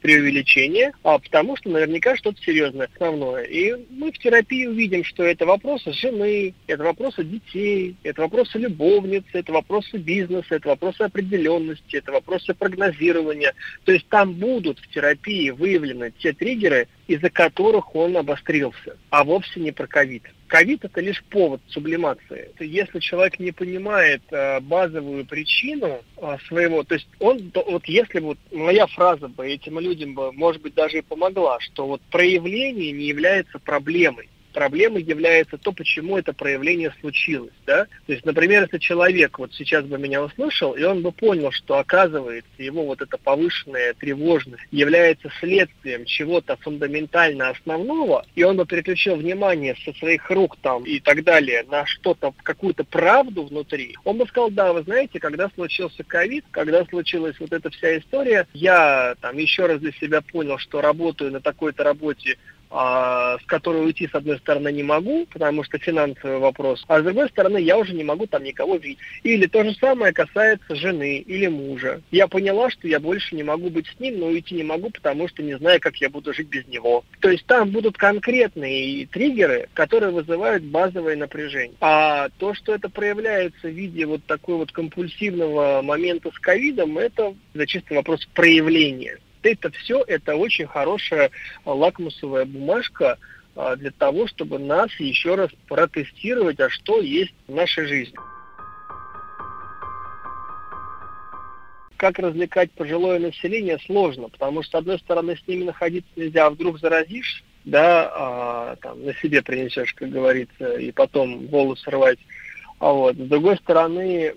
преувеличение, 0.51 0.93
а 1.03 1.17
потому 1.19 1.55
что 1.55 1.69
наверняка 1.69 2.15
что-то 2.15 2.41
серьезное 2.41 2.89
основное. 2.93 3.43
И 3.43 3.73
мы 3.89 4.11
в 4.11 4.17
терапии 4.17 4.65
увидим, 4.65 5.03
что 5.03 5.23
это 5.23 5.45
вопросы 5.45 5.91
жены, 5.93 6.53
это 6.67 6.83
вопросы 6.83 7.23
детей, 7.23 7.95
это 8.03 8.21
вопросы 8.21 8.57
любовницы, 8.57 9.27
это 9.33 9.51
вопросы 9.53 9.97
бизнеса, 9.97 10.55
это 10.55 10.69
вопросы 10.69 11.01
определенности, 11.01 11.97
это 11.97 12.11
вопросы 12.11 12.53
прогнозирования. 12.53 13.53
То 13.85 13.91
есть 13.91 14.07
там 14.09 14.33
будут 14.33 14.79
в 14.79 14.87
терапии 14.89 15.49
выявлены 15.49 16.13
те 16.19 16.33
триггеры, 16.33 16.87
из-за 17.11 17.29
которых 17.29 17.93
он 17.95 18.15
обострился, 18.15 18.97
а 19.09 19.23
вовсе 19.23 19.59
не 19.59 19.71
про 19.71 19.87
ковид. 19.87 20.23
Ковид 20.47 20.83
это 20.85 21.01
лишь 21.01 21.23
повод 21.25 21.61
сублимации. 21.67 22.51
Если 22.59 22.99
человек 22.99 23.39
не 23.39 23.51
понимает 23.51 24.21
э, 24.31 24.59
базовую 24.61 25.25
причину 25.25 26.01
э, 26.17 26.37
своего, 26.47 26.83
то 26.83 26.95
есть 26.95 27.07
он, 27.19 27.51
вот 27.53 27.85
если 27.85 28.19
вот 28.19 28.37
моя 28.51 28.87
фраза 28.87 29.27
бы 29.27 29.47
этим 29.47 29.79
людям 29.79 30.13
бы, 30.13 30.31
может 30.31 30.61
быть, 30.61 30.73
даже 30.73 30.99
и 30.99 31.01
помогла, 31.01 31.59
что 31.59 31.87
вот 31.87 32.01
проявление 32.11 32.91
не 32.91 33.05
является 33.05 33.59
проблемой 33.59 34.29
проблемой 34.51 35.03
является 35.03 35.57
то, 35.57 35.71
почему 35.71 36.17
это 36.17 36.33
проявление 36.33 36.93
случилось. 36.99 37.53
Да? 37.65 37.85
То 38.05 38.13
есть, 38.13 38.25
например, 38.25 38.63
если 38.63 38.77
человек 38.77 39.39
вот 39.39 39.53
сейчас 39.53 39.85
бы 39.85 39.97
меня 39.97 40.23
услышал, 40.23 40.73
и 40.73 40.83
он 40.83 41.01
бы 41.01 41.11
понял, 41.11 41.51
что 41.51 41.77
оказывается 41.77 42.51
его 42.57 42.85
вот 42.85 43.01
эта 43.01 43.17
повышенная 43.17 43.93
тревожность 43.93 44.63
является 44.71 45.29
следствием 45.39 46.05
чего-то 46.05 46.57
фундаментально 46.57 47.49
основного, 47.49 48.25
и 48.35 48.43
он 48.43 48.57
бы 48.57 48.65
переключил 48.65 49.15
внимание 49.15 49.75
со 49.83 49.93
своих 49.93 50.29
рук 50.29 50.57
там 50.61 50.83
и 50.83 50.99
так 50.99 51.23
далее 51.23 51.63
на 51.69 51.85
что-то, 51.85 52.33
какую-то 52.43 52.83
правду 52.83 53.43
внутри, 53.43 53.95
он 54.03 54.17
бы 54.17 54.27
сказал, 54.27 54.51
да, 54.51 54.73
вы 54.73 54.83
знаете, 54.83 55.19
когда 55.19 55.49
случился 55.49 56.03
ковид, 56.03 56.45
когда 56.51 56.85
случилась 56.85 57.39
вот 57.39 57.51
эта 57.51 57.69
вся 57.69 57.97
история, 57.97 58.47
я 58.53 59.15
там 59.21 59.37
еще 59.37 59.65
раз 59.65 59.79
для 59.79 59.91
себя 59.93 60.21
понял, 60.21 60.57
что 60.57 60.81
работаю 60.81 61.31
на 61.31 61.41
такой-то 61.41 61.83
работе 61.83 62.37
с 62.71 63.45
которой 63.47 63.85
уйти, 63.85 64.07
с 64.07 64.15
одной 64.15 64.37
стороны, 64.39 64.71
не 64.71 64.83
могу, 64.83 65.25
потому 65.25 65.63
что 65.63 65.77
финансовый 65.77 66.37
вопрос, 66.39 66.83
а 66.87 67.01
с 67.01 67.03
другой 67.03 67.27
стороны, 67.29 67.57
я 67.57 67.77
уже 67.77 67.93
не 67.93 68.03
могу 68.03 68.27
там 68.27 68.43
никого 68.43 68.77
видеть. 68.77 68.99
Или 69.23 69.45
то 69.45 69.63
же 69.63 69.73
самое 69.75 70.13
касается 70.13 70.75
жены 70.75 71.17
или 71.17 71.47
мужа. 71.47 72.01
Я 72.11 72.27
поняла, 72.27 72.69
что 72.69 72.87
я 72.87 72.99
больше 72.99 73.35
не 73.35 73.43
могу 73.43 73.69
быть 73.69 73.87
с 73.87 73.99
ним, 73.99 74.19
но 74.19 74.27
уйти 74.27 74.55
не 74.55 74.63
могу, 74.63 74.89
потому 74.89 75.27
что 75.27 75.43
не 75.43 75.57
знаю, 75.57 75.81
как 75.81 75.97
я 75.97 76.09
буду 76.09 76.33
жить 76.33 76.47
без 76.47 76.65
него. 76.67 77.03
То 77.19 77.29
есть 77.29 77.45
там 77.45 77.71
будут 77.71 77.97
конкретные 77.97 79.05
триггеры, 79.07 79.67
которые 79.73 80.11
вызывают 80.11 80.63
базовое 80.63 81.17
напряжение. 81.17 81.75
А 81.81 82.29
то, 82.37 82.53
что 82.53 82.73
это 82.73 82.89
проявляется 82.89 83.67
в 83.67 83.71
виде 83.71 84.05
вот 84.05 84.23
такой 84.25 84.55
вот 84.55 84.71
компульсивного 84.71 85.81
момента 85.81 86.31
с 86.31 86.39
ковидом, 86.39 86.97
это 86.97 87.35
за 87.53 87.67
чистый 87.67 87.97
вопрос 87.97 88.25
проявления 88.33 89.17
это 89.43 89.71
все, 89.71 90.03
это 90.07 90.35
очень 90.35 90.67
хорошая 90.67 91.31
лакмусовая 91.65 92.45
бумажка 92.45 93.17
а, 93.55 93.75
для 93.75 93.91
того, 93.91 94.27
чтобы 94.27 94.59
нас 94.59 94.89
еще 94.99 95.35
раз 95.35 95.49
протестировать, 95.67 96.59
а 96.59 96.69
что 96.69 97.01
есть 97.01 97.33
в 97.47 97.53
нашей 97.53 97.85
жизни. 97.85 98.15
Как 101.97 102.17
развлекать 102.17 102.71
пожилое 102.71 103.19
население 103.19 103.77
сложно, 103.85 104.29
потому 104.29 104.63
что, 104.63 104.77
с 104.77 104.81
одной 104.81 104.99
стороны, 104.99 105.37
с 105.37 105.47
ними 105.47 105.65
находиться 105.65 106.09
нельзя, 106.15 106.47
а 106.47 106.49
вдруг 106.49 106.79
заразишь, 106.79 107.43
да, 107.63 108.11
а, 108.13 108.75
там, 108.77 109.05
на 109.05 109.13
себе 109.15 109.43
принесешь, 109.43 109.93
как 109.93 110.09
говорится, 110.09 110.77
и 110.77 110.91
потом 110.91 111.47
волос 111.47 111.83
рвать. 111.85 112.19
А 112.81 112.91
вот. 112.93 113.15
С 113.15 113.27
другой 113.27 113.57
стороны, 113.57 114.33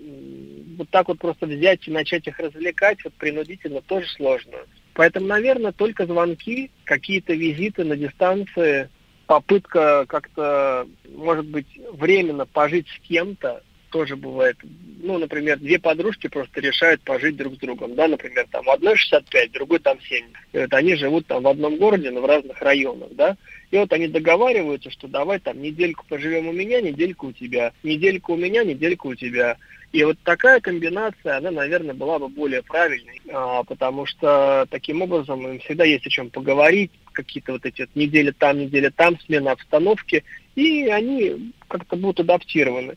вот 0.77 0.87
так 0.91 1.07
вот 1.07 1.17
просто 1.17 1.47
взять 1.47 1.87
и 1.87 1.91
начать 1.91 2.27
их 2.27 2.37
развлекать 2.37 3.03
вот 3.03 3.13
принудительно 3.15 3.81
тоже 3.81 4.07
сложно. 4.09 4.57
Поэтому, 4.95 5.27
наверное, 5.27 5.73
только 5.73 6.05
звонки, 6.05 6.71
какие-то 6.85 7.33
визиты 7.33 7.83
на 7.83 7.97
дистанции, 7.97 8.89
попытка 9.27 10.05
как-то, 10.07 10.87
может 11.13 11.45
быть, 11.45 11.67
временно 11.91 12.45
пожить 12.45 12.87
с 12.87 13.07
кем-то, 13.07 13.61
тоже 13.91 14.15
бывает. 14.15 14.57
Ну, 15.03 15.17
например, 15.17 15.59
две 15.59 15.79
подружки 15.79 16.27
просто 16.27 16.61
решают 16.61 17.01
пожить 17.01 17.35
друг 17.35 17.55
с 17.55 17.57
другом, 17.57 17.95
да, 17.95 18.07
например, 18.07 18.47
там 18.49 18.69
одной 18.69 18.95
65, 18.95 19.51
другой 19.51 19.79
там 19.79 19.99
7. 20.01 20.25
И 20.53 20.57
вот 20.57 20.73
они 20.73 20.95
живут 20.95 21.27
там 21.27 21.43
в 21.43 21.47
одном 21.47 21.77
городе, 21.77 22.09
но 22.11 22.21
в 22.21 22.25
разных 22.25 22.61
районах, 22.61 23.09
да. 23.11 23.35
И 23.71 23.77
вот 23.77 23.91
они 23.91 24.07
договариваются, 24.07 24.91
что 24.91 25.07
давай 25.07 25.39
там 25.39 25.61
недельку 25.61 26.05
поживем 26.07 26.47
у 26.47 26.53
меня, 26.53 26.79
недельку 26.79 27.27
у 27.27 27.31
тебя, 27.33 27.73
недельку 27.83 28.33
у 28.33 28.37
меня, 28.37 28.63
недельку 28.63 29.09
у 29.09 29.15
тебя. 29.15 29.57
И 29.95 30.03
вот 30.03 30.17
такая 30.25 30.59
комбинация, 30.59 31.37
она, 31.37 31.51
наверное, 31.51 31.95
была 31.95 32.19
бы 32.19 32.27
более 32.27 32.61
правильной, 32.61 33.21
а, 33.31 33.63
потому 33.63 34.05
что 34.05 34.67
таким 34.69 35.01
образом 35.01 35.47
им 35.47 35.59
всегда 35.59 35.85
есть 35.85 36.05
о 36.05 36.09
чем 36.09 36.29
поговорить, 36.29 36.91
какие-то 37.13 37.53
вот 37.53 37.65
эти 37.65 37.83
вот 37.83 37.91
недели 37.95 38.31
там, 38.31 38.59
недели 38.59 38.89
там, 38.89 39.17
смена 39.21 39.53
обстановки, 39.53 40.25
и 40.55 40.89
они 40.89 41.53
как-то 41.69 41.95
будут 41.95 42.19
адаптированы. 42.19 42.95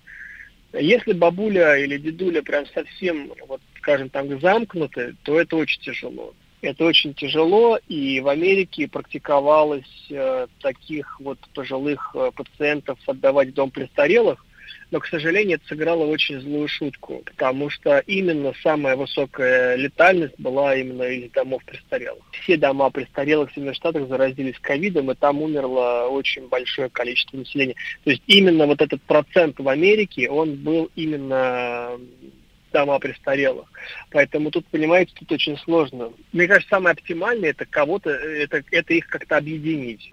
Если 0.73 1.13
бабуля 1.13 1.77
или 1.77 1.99
дедуля 1.99 2.43
прям 2.43 2.67
совсем, 2.67 3.31
вот, 3.47 3.61
скажем 3.77 4.09
так, 4.09 4.27
замкнуты, 4.41 5.15
то 5.23 5.39
это 5.39 5.55
очень 5.55 5.81
тяжело. 5.81 6.35
Это 6.63 6.85
очень 6.85 7.15
тяжело, 7.15 7.79
и 7.87 8.19
в 8.19 8.27
Америке 8.27 8.89
практиковалось 8.89 10.09
э, 10.11 10.49
таких 10.61 11.21
вот 11.21 11.39
пожилых 11.55 12.11
э, 12.17 12.33
пациентов 12.35 12.99
отдавать 13.07 13.51
в 13.51 13.55
дом 13.55 13.71
престарелых, 13.71 14.45
но, 14.91 15.01
к 15.01 15.07
сожалению, 15.07 15.57
это 15.57 15.67
сыграло 15.69 16.05
очень 16.07 16.41
злую 16.41 16.67
шутку, 16.69 17.23
потому 17.25 17.69
что 17.69 17.99
именно 18.07 18.55
самая 18.63 18.97
высокая 18.97 19.77
летальность 19.77 20.35
была 20.39 20.75
именно 20.77 21.03
из 21.03 21.31
домов 21.31 21.63
престарелых. 21.65 22.23
Все 22.33 22.57
дома 22.57 22.91
престарелых 22.91 23.51
в 23.51 23.53
Соединенных 23.55 23.77
Штатах 23.77 24.09
заразились 24.09 24.59
ковидом, 24.61 25.11
и 25.11 25.15
там 25.15 25.43
умерло 25.43 26.09
очень 26.09 26.49
большое 26.49 26.89
количество 26.89 27.37
населения. 27.37 27.75
То 28.05 28.11
есть 28.11 28.23
именно 28.27 28.67
вот 28.67 28.81
этот 28.81 29.03
процент 29.03 29.59
в 29.59 29.69
Америке, 29.69 30.31
он 30.31 30.57
был 30.57 30.91
именно 30.97 31.99
дома 32.73 32.99
престарелых. 32.99 33.71
Поэтому 34.11 34.51
тут, 34.51 34.67
понимаете, 34.67 35.13
тут 35.19 35.33
очень 35.33 35.57
сложно. 35.59 36.13
Мне 36.33 36.47
кажется, 36.47 36.71
самое 36.71 36.93
оптимальное 36.93 37.51
это 37.51 37.67
кого-то, 37.67 38.11
это, 38.11 38.63
это 38.71 38.95
их 38.95 39.07
как-то 39.09 39.37
объединить. 39.37 40.11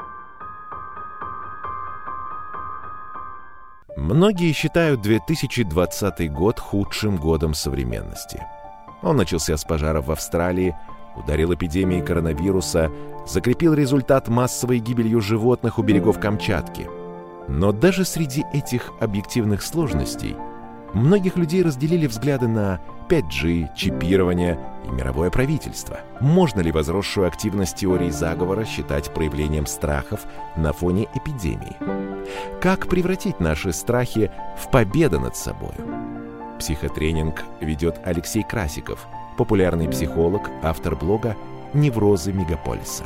Многие 3.95 4.51
считают 4.51 5.01
2020 5.01 6.29
год 6.31 6.60
худшим 6.60 7.15
годом 7.15 7.53
современности. 7.53 8.43
Он 9.01 9.15
начался 9.15 9.55
с 9.55 9.63
пожаров 9.63 10.08
в 10.08 10.12
Австралии, 10.12 10.75
ударил 11.15 11.53
эпидемией 11.53 12.03
коронавируса, 12.03 12.91
закрепил 13.25 13.73
результат 13.73 14.27
массовой 14.27 14.79
гибелью 14.79 15.21
животных 15.21 15.79
у 15.79 15.81
берегов 15.81 16.19
Камчатки. 16.19 16.89
Но 17.47 17.71
даже 17.71 18.03
среди 18.03 18.43
этих 18.51 18.91
объективных 18.99 19.63
сложностей 19.63 20.36
многих 20.95 21.36
людей 21.36 21.62
разделили 21.62 22.08
взгляды 22.08 22.47
на 22.47 22.79
5G, 23.10 23.75
чипирование 23.75 24.58
и 24.86 24.89
мировое 24.89 25.29
правительство. 25.29 25.99
Можно 26.19 26.62
ли 26.62 26.71
возросшую 26.71 27.27
активность 27.27 27.75
теорий 27.75 28.10
заговора 28.10 28.65
считать 28.65 29.13
проявлением 29.13 29.67
страхов 29.67 30.21
на 30.55 30.73
фоне 30.73 31.08
эпидемии? 31.13 31.75
Как 32.60 32.88
превратить 32.88 33.39
наши 33.39 33.73
страхи 33.73 34.31
в 34.58 34.71
победу 34.71 35.19
над 35.19 35.36
собой? 35.36 35.73
Психотренинг 36.60 37.43
ведет 37.60 37.99
Алексей 38.03 38.43
Красиков, 38.43 39.05
популярный 39.38 39.89
психолог, 39.89 40.49
автор 40.63 40.95
блога 40.95 41.36
«Неврозы 41.73 42.31
мегаполиса». 42.31 43.03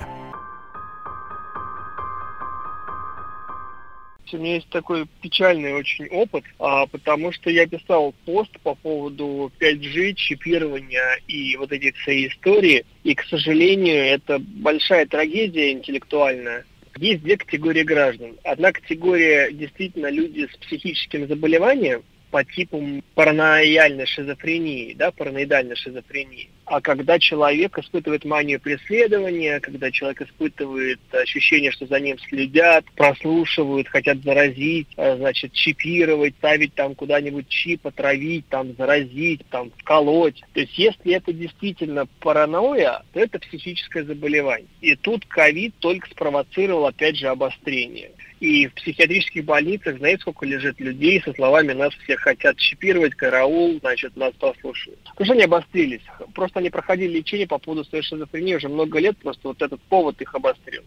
У 4.34 4.38
меня 4.38 4.56
есть 4.56 4.70
такой 4.70 5.06
печальный 5.22 5.74
очень 5.74 6.08
опыт, 6.08 6.44
а, 6.60 6.86
потому 6.88 7.32
что 7.32 7.50
я 7.50 7.68
писал 7.68 8.14
пост 8.26 8.52
по 8.60 8.76
поводу 8.76 9.52
5G, 9.60 10.14
чипирования 10.14 11.20
и 11.28 11.56
вот 11.58 11.72
эти 11.72 11.92
всей 11.92 12.28
истории, 12.28 12.86
и, 13.04 13.16
к 13.16 13.24
сожалению, 13.24 14.04
это 14.06 14.40
большая 14.40 15.06
трагедия 15.06 15.72
интеллектуальная. 15.72 16.66
Есть 16.98 17.24
две 17.24 17.38
категории 17.38 17.84
граждан. 17.84 18.38
Одна 18.44 18.72
категория 18.72 19.52
действительно 19.52 20.10
люди 20.10 20.50
с 20.52 20.58
психическим 20.58 21.28
заболеванием, 21.28 22.04
по 22.32 22.44
типу 22.44 23.02
параноидальной 23.16 24.06
шизофрении, 24.06 24.94
да, 24.94 25.12
параноидальной 25.12 25.76
шизофрении. 25.76 26.50
А 26.70 26.82
когда 26.82 27.18
человек 27.18 27.80
испытывает 27.80 28.26
манию 28.26 28.60
преследования, 28.60 29.60
когда 29.60 29.90
человек 29.90 30.22
испытывает 30.22 31.00
ощущение, 31.12 31.72
что 31.72 31.88
за 31.88 32.00
ним 32.00 32.20
следят, 32.20 32.86
прослушивают, 32.96 33.88
хотят 33.88 34.22
заразить, 34.22 34.88
а, 34.96 35.18
значит, 35.18 35.52
чипировать, 35.52 36.36
ставить 36.36 36.76
там 36.76 36.94
куда-нибудь 36.94 37.48
чип, 37.48 37.88
отравить, 37.88 38.48
там, 38.50 38.76
заразить, 38.76 39.42
там, 39.50 39.72
вколоть. 39.80 40.44
То 40.54 40.60
есть, 40.60 40.78
если 40.78 41.16
это 41.16 41.34
действительно 41.34 42.06
паранойя, 42.20 43.02
то 43.14 43.20
это 43.20 43.40
психическое 43.40 44.04
заболевание. 44.04 44.68
И 44.82 44.96
тут 44.96 45.26
ковид 45.26 45.74
только 45.80 46.08
спровоцировал, 46.12 46.86
опять 46.86 47.18
же, 47.18 47.30
обострение. 47.30 48.12
И 48.40 48.68
в 48.68 48.74
психиатрических 48.76 49.44
больницах, 49.44 49.98
знаете, 49.98 50.22
сколько 50.22 50.46
лежит 50.46 50.80
людей 50.80 51.22
со 51.22 51.34
словами 51.34 51.74
«нас 51.74 51.94
всех 51.96 52.22
хотят 52.22 52.58
чипировать, 52.58 53.14
караул, 53.16 53.80
значит, 53.80 54.16
нас 54.16 54.34
послушают». 54.40 55.00
Потому 55.04 55.26
что 55.26 55.34
они 55.34 55.44
обострились. 55.44 56.02
Просто 56.34 56.60
они 56.60 56.70
проходили 56.70 57.18
лечение 57.18 57.48
по 57.48 57.58
поводу 57.58 57.84
своей 57.84 58.04
шизофрении 58.04 58.56
уже 58.56 58.70
много 58.70 59.00
лет, 59.00 59.18
просто 59.18 59.50
вот 59.50 59.62
этот 59.62 59.82
повод 59.84 60.22
их 60.22 60.34
обострил. 60.34 60.84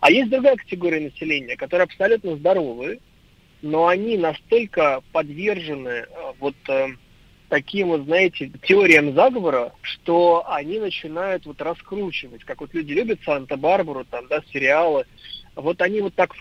А 0.00 0.10
есть 0.10 0.30
другая 0.30 0.56
категория 0.56 1.00
населения, 1.00 1.56
которая 1.56 1.86
абсолютно 1.86 2.36
здоровые, 2.36 2.98
но 3.62 3.86
они 3.86 4.16
настолько 4.16 5.02
подвержены 5.12 5.88
э, 5.88 6.06
вот 6.40 6.56
э, 6.68 6.88
таким 7.50 7.88
вот, 7.88 8.04
знаете, 8.04 8.50
теориям 8.62 9.14
заговора, 9.14 9.72
что 9.82 10.44
они 10.48 10.78
начинают 10.78 11.46
вот 11.46 11.60
раскручивать, 11.60 12.44
как 12.44 12.62
вот 12.62 12.72
люди 12.72 12.92
любят 12.94 13.20
Санта-Барбару, 13.24 14.04
там, 14.04 14.26
да, 14.28 14.40
сериалы, 14.52 15.04
вот 15.56 15.80
они 15.82 16.00
вот 16.00 16.14
так 16.14 16.34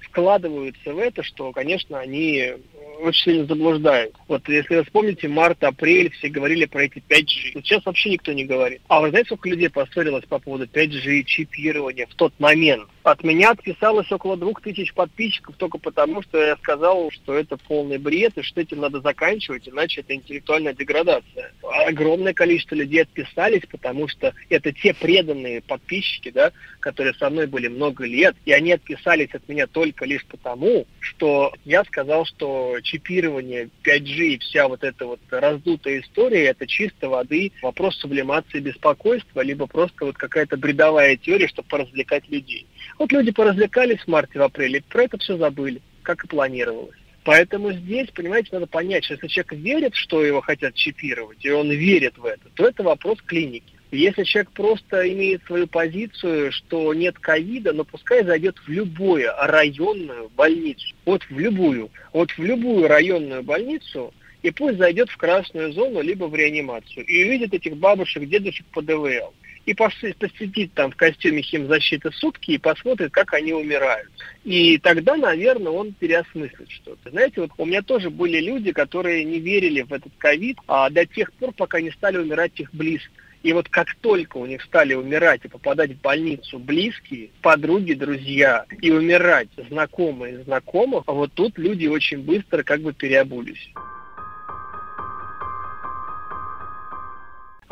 вкладываются 0.00 0.92
в 0.92 0.98
это, 0.98 1.22
что, 1.22 1.52
конечно, 1.52 1.98
они 1.98 2.52
очень 3.00 3.24
сильно 3.24 3.46
заблуждают. 3.46 4.14
Вот 4.28 4.48
если 4.48 4.76
вы 4.76 4.84
вспомните, 4.84 5.28
март, 5.28 5.62
апрель, 5.64 6.10
все 6.12 6.28
говорили 6.28 6.66
про 6.66 6.84
эти 6.84 7.02
5G. 7.08 7.52
Вот 7.54 7.64
сейчас 7.64 7.84
вообще 7.84 8.10
никто 8.10 8.32
не 8.32 8.44
говорит. 8.44 8.82
А 8.88 9.00
вы 9.00 9.10
знаете, 9.10 9.26
сколько 9.26 9.48
людей 9.48 9.70
поссорилось 9.70 10.24
по 10.26 10.38
поводу 10.38 10.66
5G, 10.66 11.24
чипирования 11.24 12.06
в 12.06 12.14
тот 12.14 12.32
момент? 12.38 12.88
От 13.02 13.24
меня 13.24 13.50
отписалось 13.50 14.10
около 14.12 14.36
двух 14.36 14.60
тысяч 14.62 14.94
подписчиков 14.94 15.56
только 15.56 15.78
потому, 15.78 16.22
что 16.22 16.38
я 16.38 16.56
сказал, 16.56 17.10
что 17.10 17.34
это 17.34 17.56
полный 17.56 17.98
бред, 17.98 18.38
и 18.38 18.42
что 18.42 18.60
этим 18.60 18.80
надо 18.80 19.00
заканчивать, 19.00 19.68
иначе 19.68 20.02
это 20.02 20.14
интеллектуальная 20.14 20.72
деградация. 20.72 21.52
Огромное 21.62 22.32
количество 22.32 22.76
людей 22.76 23.02
отписались, 23.02 23.62
потому 23.68 24.06
что 24.06 24.32
это 24.48 24.72
те 24.72 24.94
преданные 24.94 25.62
подписчики, 25.62 26.30
да, 26.30 26.52
которые 26.78 27.14
со 27.14 27.28
мной 27.28 27.48
были 27.48 27.66
много 27.66 28.04
лет, 28.04 28.36
и 28.44 28.52
они 28.52 28.72
отписались 28.72 29.34
от 29.34 29.48
меня 29.48 29.66
только 29.66 30.04
лишь 30.04 30.24
потому, 30.26 30.86
что 31.00 31.52
я 31.64 31.84
сказал, 31.84 32.24
что 32.24 32.76
чипирование 32.82 33.68
5G 33.84 34.26
и 34.26 34.38
вся 34.38 34.68
вот 34.68 34.84
эта 34.84 35.06
вот 35.06 35.20
раздутая 35.28 36.00
история, 36.00 36.46
это 36.46 36.68
чисто 36.68 37.08
воды 37.08 37.50
вопрос 37.62 37.96
сублимации 37.96 38.60
беспокойства, 38.60 39.40
либо 39.40 39.66
просто 39.66 40.04
вот 40.04 40.16
какая-то 40.16 40.56
бредовая 40.56 41.16
теория, 41.16 41.48
чтобы 41.48 41.66
поразвлекать 41.68 42.28
людей. 42.28 42.66
Вот 42.98 43.12
люди 43.12 43.32
поразвлекались 43.32 44.00
в 44.00 44.08
марте, 44.08 44.38
в 44.38 44.42
апреле, 44.42 44.82
про 44.88 45.04
это 45.04 45.18
все 45.18 45.36
забыли, 45.36 45.80
как 46.02 46.24
и 46.24 46.28
планировалось. 46.28 46.96
Поэтому 47.24 47.72
здесь, 47.72 48.08
понимаете, 48.10 48.50
надо 48.52 48.66
понять, 48.66 49.04
что 49.04 49.14
если 49.14 49.28
человек 49.28 49.52
верит, 49.52 49.94
что 49.94 50.24
его 50.24 50.40
хотят 50.40 50.74
чипировать, 50.74 51.44
и 51.44 51.50
он 51.50 51.70
верит 51.70 52.18
в 52.18 52.24
это, 52.24 52.48
то 52.54 52.66
это 52.66 52.82
вопрос 52.82 53.18
клиники. 53.24 53.72
Если 53.92 54.24
человек 54.24 54.50
просто 54.52 55.12
имеет 55.12 55.44
свою 55.44 55.66
позицию, 55.66 56.50
что 56.50 56.94
нет 56.94 57.18
ковида, 57.18 57.74
но 57.74 57.84
пускай 57.84 58.24
зайдет 58.24 58.56
в 58.58 58.68
любую 58.68 59.30
районную 59.38 60.30
больницу, 60.30 60.94
вот 61.04 61.22
в 61.24 61.38
любую, 61.38 61.90
вот 62.12 62.30
в 62.30 62.42
любую 62.42 62.88
районную 62.88 63.42
больницу, 63.42 64.12
и 64.42 64.50
пусть 64.50 64.78
зайдет 64.78 65.10
в 65.10 65.16
красную 65.18 65.72
зону, 65.72 66.00
либо 66.00 66.24
в 66.24 66.34
реанимацию, 66.34 67.04
и 67.04 67.24
увидит 67.24 67.54
этих 67.54 67.76
бабушек, 67.76 68.26
дедушек 68.28 68.66
по 68.72 68.82
ДВЛ 68.82 69.32
и 69.66 69.74
посидит 69.74 70.72
там 70.74 70.90
в 70.90 70.96
костюме 70.96 71.42
химзащиты 71.42 72.10
сутки 72.12 72.52
и 72.52 72.58
посмотрит, 72.58 73.12
как 73.12 73.32
они 73.34 73.52
умирают. 73.52 74.10
И 74.44 74.78
тогда, 74.78 75.16
наверное, 75.16 75.72
он 75.72 75.92
переосмыслит 75.92 76.70
что-то. 76.70 77.10
Знаете, 77.10 77.42
вот 77.42 77.50
у 77.56 77.64
меня 77.64 77.82
тоже 77.82 78.10
были 78.10 78.38
люди, 78.40 78.72
которые 78.72 79.24
не 79.24 79.38
верили 79.38 79.82
в 79.82 79.92
этот 79.92 80.12
ковид 80.18 80.58
а 80.66 80.90
до 80.90 81.06
тех 81.06 81.32
пор, 81.34 81.52
пока 81.52 81.80
не 81.80 81.90
стали 81.90 82.18
умирать 82.18 82.58
их 82.58 82.72
близкие. 82.74 83.10
И 83.42 83.52
вот 83.52 83.68
как 83.68 83.94
только 84.00 84.36
у 84.36 84.46
них 84.46 84.62
стали 84.62 84.94
умирать 84.94 85.44
и 85.44 85.48
попадать 85.48 85.92
в 85.92 86.00
больницу 86.00 86.58
близкие, 86.58 87.30
подруги, 87.40 87.94
друзья, 87.94 88.64
и 88.80 88.90
умирать 88.92 89.48
знакомые 89.68 90.44
знакомых, 90.44 91.04
вот 91.06 91.32
тут 91.34 91.58
люди 91.58 91.86
очень 91.86 92.18
быстро 92.18 92.62
как 92.62 92.80
бы 92.82 92.92
переобулись. 92.92 93.70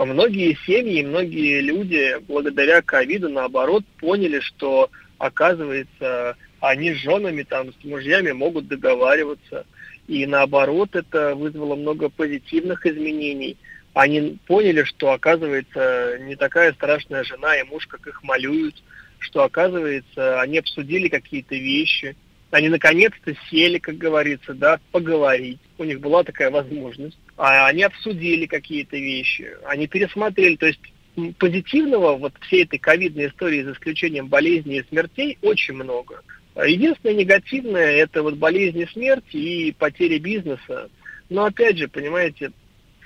Многие 0.05 0.57
семьи, 0.67 1.03
многие 1.03 1.61
люди 1.61 2.17
благодаря 2.27 2.83
ковиду, 2.83 3.29
наоборот, 3.29 3.85
поняли, 3.99 4.41
что, 4.41 4.91
оказывается, 5.19 6.37
они 6.61 6.93
с 6.95 6.99
женами, 6.99 7.43
там, 7.43 7.73
с 7.73 7.85
мужьями 7.85 8.33
могут 8.33 8.69
договариваться. 8.69 9.67
И 10.09 10.27
наоборот, 10.27 10.95
это 10.95 11.35
вызвало 11.35 11.77
много 11.77 12.09
позитивных 12.09 12.87
изменений. 12.87 13.57
Они 13.95 14.39
поняли, 14.47 14.85
что, 14.85 15.13
оказывается, 15.13 16.19
не 16.21 16.37
такая 16.37 16.73
страшная 16.73 17.25
жена 17.25 17.57
и 17.57 17.65
муж, 17.65 17.87
как 17.87 18.07
их 18.07 18.23
малюют, 18.23 18.83
что, 19.19 19.43
оказывается, 19.43 20.41
они 20.41 20.59
обсудили 20.59 21.09
какие-то 21.09 21.55
вещи, 21.55 22.17
они 22.51 22.69
наконец-то 22.69 23.35
сели, 23.51 23.79
как 23.79 23.97
говорится, 23.97 24.55
да, 24.55 24.81
поговорить. 24.91 25.61
У 25.79 25.85
них 25.85 26.01
была 26.01 26.25
такая 26.25 26.51
возможность. 26.51 27.19
А 27.43 27.69
они 27.69 27.85
обсудили 27.85 28.45
какие-то 28.45 28.99
вещи, 28.99 29.57
они 29.65 29.87
пересмотрели, 29.87 30.57
то 30.57 30.67
есть 30.67 30.81
позитивного 31.39 32.19
вот 32.19 32.35
всей 32.43 32.65
этой 32.65 32.79
ковидной 32.79 33.29
истории, 33.29 33.63
за 33.63 33.73
исключением 33.73 34.27
болезней 34.27 34.81
и 34.81 34.87
смертей, 34.91 35.39
очень 35.41 35.73
много. 35.73 36.23
Единственное 36.55 37.15
негативное– 37.15 37.93
это 38.03 38.23
вот 38.23 38.35
болезни, 38.35 38.87
смерть 38.93 39.35
и 39.35 39.75
потери 39.79 40.19
бизнеса. 40.19 40.91
Но 41.31 41.47
опять 41.47 41.79
же, 41.79 41.89
понимаете, 41.89 42.53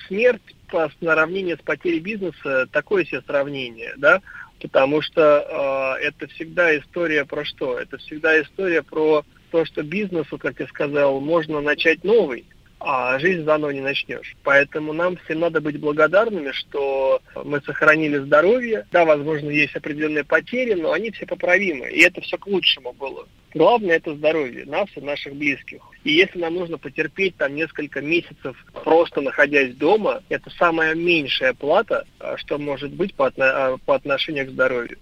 смерть 0.08 0.42
по 0.68 0.90
наравнению 1.00 1.56
с 1.56 1.62
потерей 1.62 2.00
бизнеса 2.00 2.66
такое 2.72 3.04
себе 3.04 3.22
сравнение, 3.24 3.94
да, 3.98 4.20
потому 4.60 5.00
что 5.00 5.96
э, 6.00 6.06
это 6.06 6.26
всегда 6.34 6.76
история 6.76 7.24
про 7.24 7.44
что? 7.44 7.78
Это 7.78 7.98
всегда 7.98 8.42
история 8.42 8.82
про 8.82 9.24
то, 9.52 9.64
что 9.64 9.84
бизнесу, 9.84 10.38
как 10.38 10.58
я 10.58 10.66
сказал, 10.66 11.20
можно 11.20 11.60
начать 11.60 12.02
новый 12.02 12.44
а 12.80 13.18
жизнь 13.18 13.44
заново 13.44 13.70
не 13.70 13.80
начнешь. 13.80 14.34
Поэтому 14.42 14.92
нам 14.92 15.16
всем 15.16 15.40
надо 15.40 15.60
быть 15.60 15.80
благодарными, 15.80 16.52
что 16.52 17.20
мы 17.44 17.60
сохранили 17.62 18.18
здоровье. 18.18 18.86
Да, 18.92 19.04
возможно, 19.04 19.50
есть 19.50 19.74
определенные 19.74 20.24
потери, 20.24 20.74
но 20.74 20.92
они 20.92 21.10
все 21.10 21.26
поправимы. 21.26 21.88
И 21.90 22.02
это 22.02 22.20
все 22.20 22.36
к 22.36 22.46
лучшему 22.46 22.92
было. 22.92 23.26
Главное 23.54 23.96
это 23.96 24.14
здоровье 24.14 24.66
нас 24.66 24.88
и 24.96 25.00
наших 25.00 25.34
близких. 25.36 25.80
И 26.02 26.12
если 26.12 26.40
нам 26.40 26.54
нужно 26.54 26.76
потерпеть 26.76 27.36
там 27.36 27.54
несколько 27.54 28.00
месяцев, 28.00 28.56
просто 28.82 29.20
находясь 29.20 29.74
дома, 29.76 30.22
это 30.28 30.50
самая 30.50 30.94
меньшая 30.94 31.54
плата, 31.54 32.04
а, 32.18 32.36
что 32.36 32.58
может 32.58 32.92
быть 32.92 33.14
по, 33.14 33.28
отно- 33.28 33.52
а, 33.74 33.76
по 33.78 33.94
отношению 33.94 34.46
к 34.46 34.50
здоровью. 34.50 34.98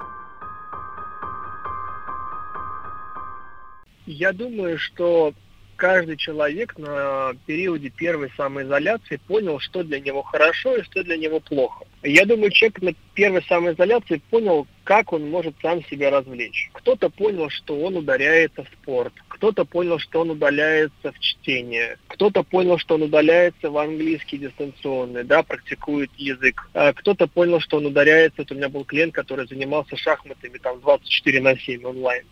Я 4.05 4.33
думаю, 4.33 4.79
что 4.79 5.33
каждый 5.77 6.17
человек 6.17 6.77
на 6.79 7.33
периоде 7.47 7.91
первой 7.91 8.31
самоизоляции 8.37 9.21
понял, 9.27 9.59
что 9.59 9.83
для 9.83 10.01
него 10.01 10.23
хорошо 10.23 10.77
и 10.77 10.83
что 10.83 11.03
для 11.03 11.17
него 11.17 11.41
плохо. 11.41 11.85
Я 12.03 12.25
думаю, 12.27 12.51
человек 12.51 12.83
на 12.83 12.93
первой 13.15 13.43
самоизоляции 13.45 14.21
понял, 14.31 14.67
как 14.85 15.13
он 15.13 15.31
может 15.31 15.55
сам 15.63 15.85
себя 15.85 16.11
развлечь. 16.11 16.71
Кто-то 16.73 17.11
понял, 17.11 17.49
что 17.51 17.79
он 17.79 17.97
ударяется 17.97 18.65
в 18.65 18.69
спорт, 18.69 19.13
кто-то 19.29 19.65
понял, 19.65 19.99
что 19.99 20.23
он 20.23 20.31
удаляется 20.31 21.13
в 21.13 21.19
чтение, 21.21 21.99
кто-то 22.09 22.43
понял, 22.43 22.79
что 22.79 22.97
он 22.97 23.03
удаляется 23.03 23.71
в 23.71 23.79
английский 23.79 24.39
дистанционный, 24.39 25.25
да, 25.25 25.43
практикует 25.43 26.11
язык, 26.17 26.69
а 26.75 26.93
кто-то 26.93 27.29
понял, 27.29 27.61
что 27.61 27.77
он 27.77 27.87
ударяется, 27.87 28.43
вот 28.43 28.51
у 28.51 28.55
меня 28.57 28.69
был 28.69 28.85
клиент, 28.85 29.15
который 29.15 29.47
занимался 29.47 29.97
шахматами 29.97 30.59
там 30.59 30.81
24 30.81 31.41
на 31.41 31.57
7 31.57 31.85
онлайн, 31.85 32.25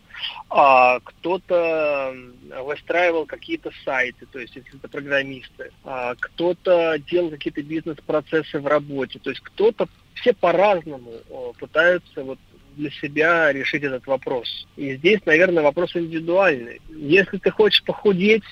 а 0.49 1.01
кто-то 1.01 2.15
выстраивал 2.65 3.27
какие-то 3.27 3.71
сайты, 3.85 4.27
то 4.27 4.39
есть 4.39 4.57
если 4.57 4.77
это 4.79 4.89
программисты, 4.89 5.71
а 5.85 6.15
кто-то 6.19 6.99
делал 6.99 7.31
какие-то 7.31 7.63
бизнес-процессы 7.63 8.59
в 8.59 8.67
работе, 8.67 9.19
то 9.19 9.31
есть 9.31 9.43
кто-то 9.43 9.89
все 10.15 10.33
по-разному 10.33 11.13
пытаются 11.59 12.25
вот 12.25 12.39
для 12.77 12.91
себя 12.91 13.53
решить 13.53 13.83
этот 13.83 14.07
вопрос. 14.07 14.67
И 14.77 14.95
здесь, 14.97 15.21
наверное, 15.27 15.63
вопрос 15.63 15.95
индивидуальный. 15.95 16.81
Если 16.89 17.39
ты 17.39 17.51
хочешь 17.51 17.83
похудеть, 17.85 18.45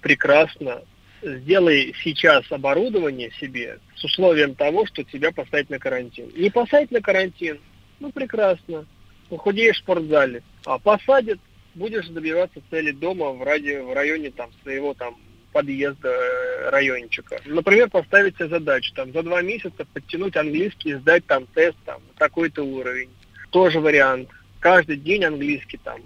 прекрасно. 0.00 0.82
Сделай 1.22 1.94
сейчас 2.02 2.44
оборудование 2.50 3.32
себе 3.40 3.78
с 3.96 4.04
условием 4.04 4.54
того, 4.54 4.86
что 4.86 5.02
тебя 5.02 5.32
посадят 5.32 5.70
на 5.70 5.78
карантин. 5.78 6.30
Не 6.36 6.50
посадить 6.50 6.92
на 6.92 7.00
карантин, 7.00 7.58
ну 7.98 8.12
прекрасно. 8.12 8.86
Похудеешь 9.28 9.76
в 9.76 9.80
спортзале. 9.80 10.42
А 10.64 10.78
посадят, 10.78 11.38
будешь 11.74 12.06
добиваться 12.08 12.60
цели 12.70 12.92
дома 12.92 13.30
в, 13.32 13.42
ради, 13.42 13.80
в 13.80 13.92
районе 13.92 14.30
там, 14.30 14.50
своего 14.62 14.94
там, 14.94 15.16
подъезда 15.52 16.08
э, 16.08 16.70
райончика. 16.70 17.40
Например, 17.46 17.88
поставить 17.88 18.36
себе 18.36 18.48
задачу, 18.48 18.92
там, 18.94 19.12
за 19.12 19.22
два 19.22 19.42
месяца 19.42 19.86
подтянуть 19.92 20.36
английский, 20.36 20.94
сдать 20.94 21.24
там 21.26 21.46
тест, 21.46 21.76
там, 21.84 22.02
такой-то 22.18 22.62
уровень. 22.62 23.10
Тоже 23.50 23.80
вариант. 23.80 24.28
Каждый 24.60 24.96
день 24.96 25.24
английский, 25.24 25.78
там, 25.82 26.00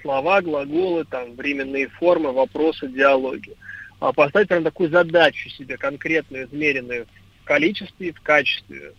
слова, 0.00 0.40
глаголы, 0.42 1.04
там, 1.04 1.34
временные 1.34 1.88
формы, 1.88 2.32
вопросы, 2.32 2.86
диалоги. 2.88 3.56
А 4.00 4.12
поставить 4.12 4.48
прям 4.48 4.62
такую 4.62 4.90
задачу 4.90 5.48
себе 5.50 5.76
конкретную, 5.76 6.46
измеренную 6.46 7.06
в 7.42 7.44
количестве 7.44 8.08
и 8.08 8.12
в 8.12 8.20
качестве 8.20 8.92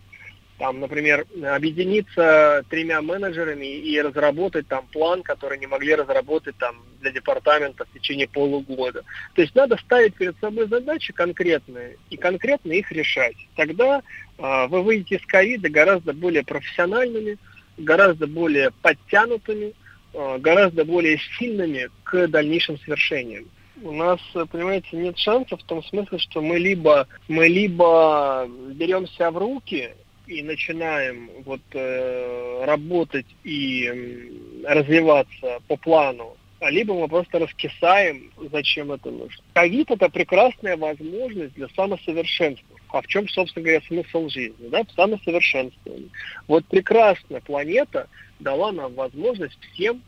там, 0.58 0.80
например, 0.80 1.26
объединиться 1.44 2.64
тремя 2.70 3.02
менеджерами 3.02 3.66
и 3.66 4.00
разработать 4.00 4.66
там 4.68 4.86
план, 4.86 5.22
который 5.22 5.58
не 5.58 5.66
могли 5.66 5.94
разработать 5.94 6.56
там 6.56 6.82
для 7.00 7.10
департамента 7.10 7.84
в 7.84 7.92
течение 7.92 8.26
полугода. 8.26 9.02
То 9.34 9.42
есть 9.42 9.54
надо 9.54 9.76
ставить 9.76 10.14
перед 10.14 10.38
собой 10.40 10.66
задачи 10.68 11.12
конкретные 11.12 11.96
и 12.10 12.16
конкретно 12.16 12.72
их 12.72 12.90
решать. 12.90 13.36
Тогда 13.54 14.00
э, 14.38 14.66
вы 14.68 14.82
выйдете 14.82 15.16
из 15.16 15.26
ковида 15.26 15.68
гораздо 15.68 16.12
более 16.14 16.42
профессиональными, 16.42 17.36
гораздо 17.76 18.26
более 18.26 18.70
подтянутыми, 18.82 19.74
э, 20.14 20.38
гораздо 20.38 20.86
более 20.86 21.18
сильными 21.38 21.90
к 22.04 22.28
дальнейшим 22.28 22.78
свершениям 22.78 23.46
у 23.82 23.92
нас, 23.92 24.18
понимаете, 24.50 24.88
нет 24.92 25.18
шансов 25.18 25.60
в 25.60 25.64
том 25.64 25.84
смысле, 25.84 26.18
что 26.18 26.40
мы 26.40 26.58
либо, 26.58 27.06
мы 27.28 27.46
либо 27.46 28.48
беремся 28.72 29.30
в 29.30 29.36
руки 29.36 29.90
и 30.26 30.42
начинаем 30.42 31.30
вот 31.44 31.60
э, 31.72 32.64
работать 32.64 33.26
и 33.44 33.84
э, 33.84 34.74
развиваться 34.74 35.60
по 35.68 35.76
плану, 35.76 36.36
а 36.60 36.70
либо 36.70 36.94
мы 36.94 37.08
просто 37.08 37.38
раскисаем, 37.38 38.32
зачем 38.50 38.92
это 38.92 39.10
нужно. 39.10 39.42
Ковид– 39.52 39.90
это 39.90 40.08
прекрасная 40.08 40.76
возможность 40.76 41.54
для 41.54 41.68
самосовершенствования. 41.68 42.82
А 42.88 43.02
в 43.02 43.06
чем, 43.08 43.28
собственно 43.28 43.64
говоря, 43.64 43.82
смысл 43.86 44.28
жизни? 44.28 44.68
Да? 44.68 44.84
В 44.84 44.92
самосовершенствовании. 44.92 46.10
Вот 46.46 46.64
прекрасная 46.66 47.40
планета 47.40 48.08
дала 48.40 48.72
нам 48.72 48.94
возможность 48.94 49.58
всем 49.72 50.02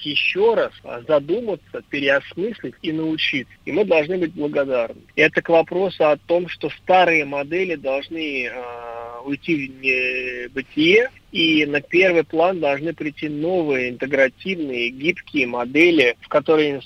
еще 0.00 0.54
раз 0.54 0.72
задуматься, 1.06 1.82
переосмыслить 1.90 2.74
и 2.82 2.92
научиться. 2.92 3.52
И 3.64 3.72
мы 3.72 3.84
должны 3.84 4.18
быть 4.18 4.32
благодарны. 4.32 5.02
Это 5.16 5.42
к 5.42 5.48
вопросу 5.50 6.08
о 6.08 6.16
том, 6.16 6.48
что 6.48 6.70
старые 6.70 7.24
модели 7.24 7.74
должны 7.74 8.46
э, 8.46 8.50
уйти 9.24 9.68
в 9.68 9.80
небытие, 9.82 11.10
и 11.32 11.64
на 11.64 11.80
первый 11.80 12.24
план 12.24 12.60
должны 12.60 12.92
прийти 12.92 13.28
новые 13.28 13.90
интегративные, 13.90 14.90
гибкие 14.90 15.46
модели, 15.46 16.16
в 16.20 16.28
которые 16.28 16.82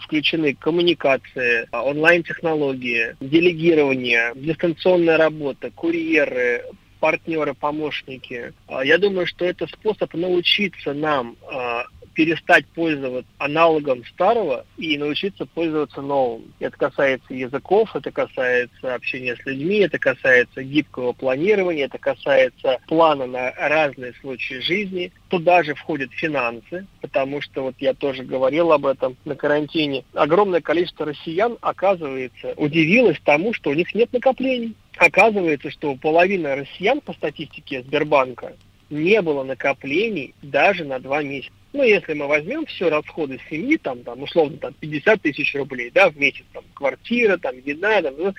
включены 0.00 0.54
коммуникация, 0.54 1.68
онлайн-технологии, 1.70 3.16
делегирование, 3.20 4.32
дистанционная 4.34 5.18
работа, 5.18 5.70
курьеры, 5.70 6.64
партнеры, 7.00 7.54
помощники. 7.54 8.52
А, 8.68 8.84
я 8.84 8.98
думаю, 8.98 9.26
что 9.26 9.44
это 9.44 9.66
способ 9.66 10.14
научиться 10.14 10.92
нам 10.92 11.36
а, 11.50 11.84
перестать 12.14 12.66
пользоваться 12.68 13.30
аналогом 13.38 14.04
старого 14.06 14.66
и 14.76 14.96
научиться 14.98 15.46
пользоваться 15.46 16.02
новым. 16.02 16.52
Это 16.58 16.76
касается 16.76 17.34
языков, 17.34 17.94
это 17.94 18.10
касается 18.10 18.94
общения 18.94 19.36
с 19.36 19.46
людьми, 19.46 19.78
это 19.78 19.98
касается 19.98 20.62
гибкого 20.62 21.12
планирования, 21.12 21.86
это 21.86 21.98
касается 21.98 22.78
плана 22.86 23.26
на 23.26 23.52
разные 23.52 24.12
случаи 24.20 24.60
жизни. 24.60 25.12
Туда 25.28 25.62
же 25.62 25.74
входят 25.74 26.12
финансы, 26.12 26.86
потому 27.00 27.40
что 27.40 27.62
вот 27.62 27.74
я 27.78 27.94
тоже 27.94 28.24
говорил 28.24 28.72
об 28.72 28.86
этом 28.86 29.16
на 29.24 29.36
карантине. 29.36 30.04
Огромное 30.14 30.60
количество 30.60 31.06
россиян, 31.06 31.56
оказывается, 31.60 32.54
удивилось 32.56 33.18
тому, 33.24 33.54
что 33.54 33.70
у 33.70 33.74
них 33.74 33.94
нет 33.94 34.12
накоплений. 34.12 34.74
Оказывается, 34.96 35.70
что 35.70 35.92
у 35.92 35.96
половины 35.96 36.54
россиян 36.54 37.00
по 37.00 37.12
статистике 37.12 37.82
Сбербанка 37.82 38.54
не 38.90 39.22
было 39.22 39.44
накоплений 39.44 40.34
даже 40.42 40.84
на 40.84 40.98
два 40.98 41.22
месяца. 41.22 41.52
Ну, 41.72 41.84
если 41.84 42.14
мы 42.14 42.26
возьмем 42.26 42.66
все 42.66 42.88
расходы 42.88 43.40
семьи, 43.48 43.76
там, 43.76 44.02
там, 44.02 44.22
условно, 44.22 44.56
там, 44.58 44.74
50 44.74 45.22
тысяч 45.22 45.54
рублей, 45.54 45.90
да, 45.94 46.10
в 46.10 46.16
месяц, 46.16 46.44
там, 46.52 46.64
квартира, 46.74 47.36
там, 47.36 47.54
еда, 47.64 48.02
там, 48.02 48.14
ну, 48.18 48.34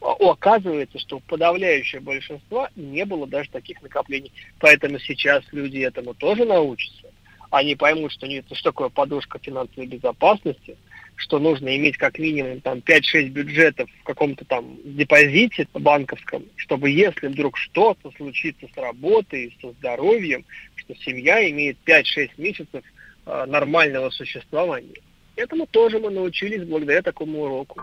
оказывается, 0.00 0.98
что 0.98 1.18
у 1.18 1.20
подавляющего 1.20 2.00
большинства 2.00 2.70
не 2.74 3.04
было 3.04 3.28
даже 3.28 3.50
таких 3.50 3.80
накоплений. 3.82 4.32
Поэтому 4.58 4.98
сейчас 4.98 5.44
люди 5.52 5.78
этому 5.78 6.14
тоже 6.14 6.44
научатся. 6.44 7.06
Они 7.50 7.76
поймут, 7.76 8.10
что, 8.10 8.26
не, 8.26 8.42
что 8.42 8.62
такое 8.64 8.88
подушка 8.88 9.38
финансовой 9.38 9.86
безопасности– 9.86 10.76
что 11.16 11.38
нужно 11.38 11.76
иметь 11.76 11.96
как 11.96 12.18
минимум 12.18 12.60
там 12.60 12.78
5-6 12.78 13.28
бюджетов 13.28 13.88
в 14.00 14.04
каком-то 14.04 14.44
там 14.44 14.78
депозите 14.84 15.68
банковском, 15.74 16.44
чтобы 16.56 16.90
если 16.90 17.28
вдруг 17.28 17.56
что-то 17.56 18.10
случится 18.16 18.66
с 18.72 18.76
работой, 18.76 19.56
со 19.60 19.72
здоровьем, 19.72 20.44
что 20.76 20.94
семья 20.96 21.48
имеет 21.50 21.78
5-6 21.86 22.30
месяцев 22.38 22.84
э, 23.26 23.44
нормального 23.46 24.10
существования. 24.10 25.00
Этому 25.36 25.66
тоже 25.66 25.98
мы 25.98 26.10
научились 26.10 26.64
благодаря 26.64 27.02
такому 27.02 27.42
уроку. 27.42 27.80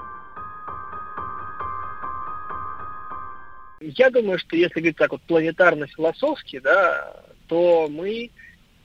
Я 3.82 4.10
думаю, 4.10 4.38
что 4.40 4.56
если 4.56 4.80
говорить 4.80 4.98
так 4.98 5.12
вот 5.12 5.22
планетарно-философски, 5.24 6.60
да, 6.60 7.24
то 7.48 7.88
мы 7.90 8.30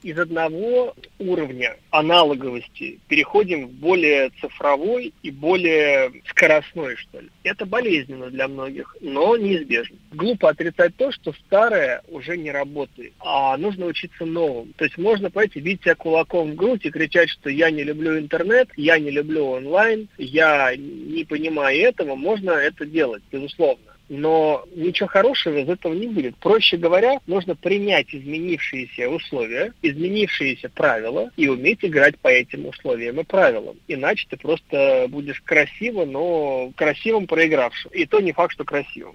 из 0.05 0.19
одного 0.19 0.95
уровня 1.19 1.77
аналоговости 1.90 3.01
переходим 3.09 3.67
в 3.67 3.71
более 3.73 4.31
цифровой 4.40 5.14
и 5.23 5.31
более 5.31 6.12
скоростной, 6.29 6.97
что 6.97 7.21
ли. 7.21 7.31
Это 7.43 7.64
болезненно 7.64 8.31
для 8.31 8.47
многих, 8.47 8.95
но 9.01 9.37
неизбежно. 9.38 9.97
Глупо 10.12 10.51
отрицать 10.51 10.95
то, 10.97 11.11
что 11.11 11.33
старое 11.33 12.03
уже 12.09 12.37
не 12.37 12.51
работает, 12.51 13.14
а 13.19 13.57
нужно 13.57 13.87
учиться 13.87 14.27
новым. 14.27 14.75
То 14.75 14.85
есть 14.85 14.99
можно 14.99 15.31
пойти 15.31 15.61
бить 15.61 15.83
себя 15.83 15.95
кулаком 15.95 16.53
в 16.53 16.55
грудь 16.55 16.85
и 16.85 16.90
кричать, 16.90 17.31
что 17.31 17.49
я 17.49 17.71
не 17.71 17.83
люблю 17.83 18.19
интернет, 18.19 18.69
я 18.77 18.99
не 18.99 19.11
люблю 19.11 19.47
онлайн, 19.47 20.09
я 20.19 20.77
не 20.77 21.25
понимаю 21.25 21.81
этого, 21.81 22.14
можно 22.14 22.51
это 22.51 22.85
делать, 22.85 23.23
безусловно 23.33 23.93
но 24.09 24.64
ничего 24.75 25.09
хорошего 25.09 25.59
из 25.59 25.69
этого 25.69 25.95
не 25.95 26.09
будет. 26.09 26.37
Проще 26.37 26.77
говоря, 26.77 27.19
нужно 27.27 27.55
принять 27.55 28.14
изменившиеся 28.14 29.09
условия, 29.09 29.73
изменившиеся 29.83 30.69
правила 30.69 31.31
и 31.37 31.49
уметь 31.49 31.85
играть 31.85 32.19
по 32.19 32.29
этим 32.29 32.67
условиям 32.67 33.21
и 33.21 33.25
правилам. 33.25 33.77
Иначе 33.88 34.27
ты 34.29 34.37
просто 34.37 35.07
будешь 35.09 35.40
красиво, 35.40 36.05
но 36.05 36.73
красивым 36.77 37.27
проигравшим. 37.27 37.90
И 37.93 38.07
то 38.07 38.21
не 38.21 38.33
факт, 38.33 38.53
что 38.53 38.64
красивым. 38.64 39.14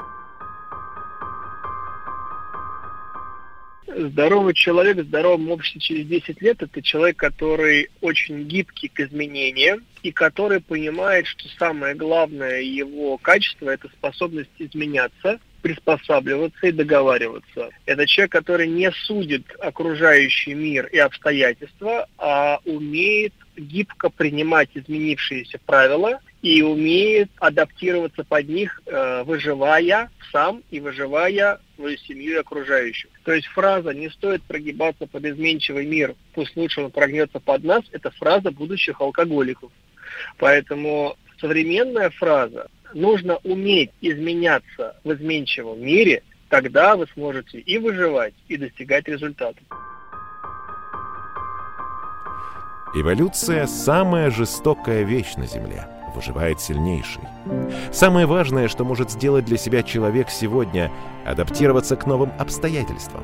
Здоровый 3.95 4.53
человек 4.53 4.97
в 4.97 5.03
здоровом 5.03 5.49
обществе 5.49 5.81
через 5.81 6.07
10 6.07 6.41
лет– 6.41 6.57
это 6.61 6.81
человек, 6.81 7.17
который 7.17 7.89
очень 8.01 8.43
гибкий 8.43 8.87
к 8.87 8.99
изменениям 8.99 9.83
и 10.03 10.11
который 10.11 10.61
понимает, 10.61 11.25
что 11.25 11.47
самое 11.57 11.95
главное 11.95 12.61
его 12.61 13.17
качество– 13.17 13.69
это 13.71 13.87
способность 13.89 14.49
изменяться, 14.59 15.39
приспосабливаться 15.61 16.67
и 16.67 16.71
договариваться. 16.71 17.69
Это 17.85 18.05
человек, 18.05 18.31
который 18.31 18.67
не 18.67 18.91
судит 18.91 19.43
окружающий 19.59 20.53
мир 20.53 20.85
и 20.87 20.97
обстоятельства, 20.97 22.07
а 22.17 22.59
умеет 22.65 23.33
гибко 23.57 24.09
принимать 24.09 24.69
изменившиеся 24.73 25.59
правила 25.65 26.19
и 26.41 26.61
умеет 26.61 27.29
адаптироваться 27.37 28.23
под 28.23 28.47
них, 28.47 28.81
э, 28.85 29.23
выживая 29.23 30.09
сам 30.31 30.63
и 30.71 30.79
выживая 30.79 31.59
свою 31.75 31.97
семью 31.97 32.33
и 32.35 32.39
окружающих. 32.39 33.09
То 33.23 33.33
есть 33.33 33.47
фраза 33.47 33.93
«не 33.93 34.09
стоит 34.09 34.43
прогибаться 34.43 35.05
под 35.05 35.25
изменчивый 35.25 35.85
мир, 35.85 36.15
пусть 36.33 36.55
лучше 36.55 36.81
он 36.81 36.91
прогнется 36.91 37.39
под 37.39 37.63
нас»– 37.63 37.83
это 37.91 38.11
фраза 38.11 38.51
будущих 38.51 39.01
алкоголиков. 39.01 39.71
Поэтому 40.37 41.17
современная 41.41 42.09
фраза 42.09 42.67
«нужно 42.93 43.37
уметь 43.43 43.91
изменяться 44.01 44.95
в 45.03 45.13
изменчивом 45.13 45.81
мире», 45.81 46.23
тогда 46.47 46.95
вы 46.95 47.07
сможете 47.13 47.59
и 47.59 47.77
выживать, 47.77 48.33
и 48.47 48.57
достигать 48.57 49.07
результатов. 49.07 49.63
Эволюция– 52.95 53.65
самая 53.67 54.31
жестокая 54.31 55.03
вещь 55.03 55.35
на 55.35 55.45
Земле. 55.45 55.98
Выживает 56.15 56.59
сильнейший. 56.59 57.23
Самое 57.91 58.25
важное, 58.25 58.67
что 58.67 58.83
может 58.83 59.11
сделать 59.11 59.45
для 59.45 59.57
себя 59.57 59.83
человек 59.83 60.29
сегодня– 60.29 60.91
адаптироваться 61.25 61.95
к 61.95 62.05
новым 62.05 62.31
обстоятельствам. 62.39 63.23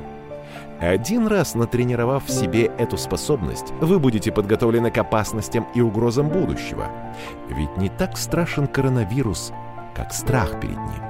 Один 0.79 1.27
раз 1.27 1.55
натренировав 1.55 2.25
в 2.25 2.29
себе 2.29 2.65
эту 2.77 2.97
способность, 2.97 3.71
вы 3.79 3.97
будете 3.97 4.31
подготовлены 4.31 4.91
к 4.91 4.97
опасностям 4.97 5.65
и 5.73 5.81
угрозам 5.81 6.27
будущего. 6.29 6.89
Ведь 7.49 7.77
не 7.77 7.89
так 7.89 8.17
страшен 8.17 8.67
коронавирус, 8.67 9.53
как 9.95 10.13
страх 10.13 10.59
перед 10.59 10.77
ним. 10.77 11.03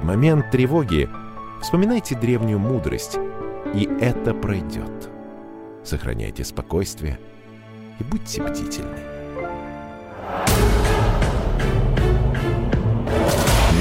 В 0.00 0.04
момент 0.04 0.50
тревоги 0.50 1.08
вспоминайте 1.60 2.14
древнюю 2.16 2.58
мудрость, 2.58 3.18
и 3.74 3.88
это 4.00 4.32
пройдет. 4.34 5.10
Сохраняйте 5.84 6.44
спокойствие 6.44 7.18
и 7.98 8.04
будьте 8.04 8.42
бдительны. 8.42 8.98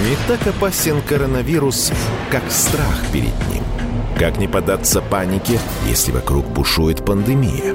Не 0.03 0.17
так 0.27 0.45
опасен 0.45 1.01
коронавирус, 1.01 1.91
как 2.29 2.43
страх 2.51 3.05
перед 3.13 3.33
ним. 3.49 3.63
Как 4.19 4.37
не 4.37 4.47
поддаться 4.47 5.01
панике, 5.01 5.57
если 5.87 6.11
вокруг 6.11 6.45
бушует 6.47 7.05
пандемия? 7.05 7.73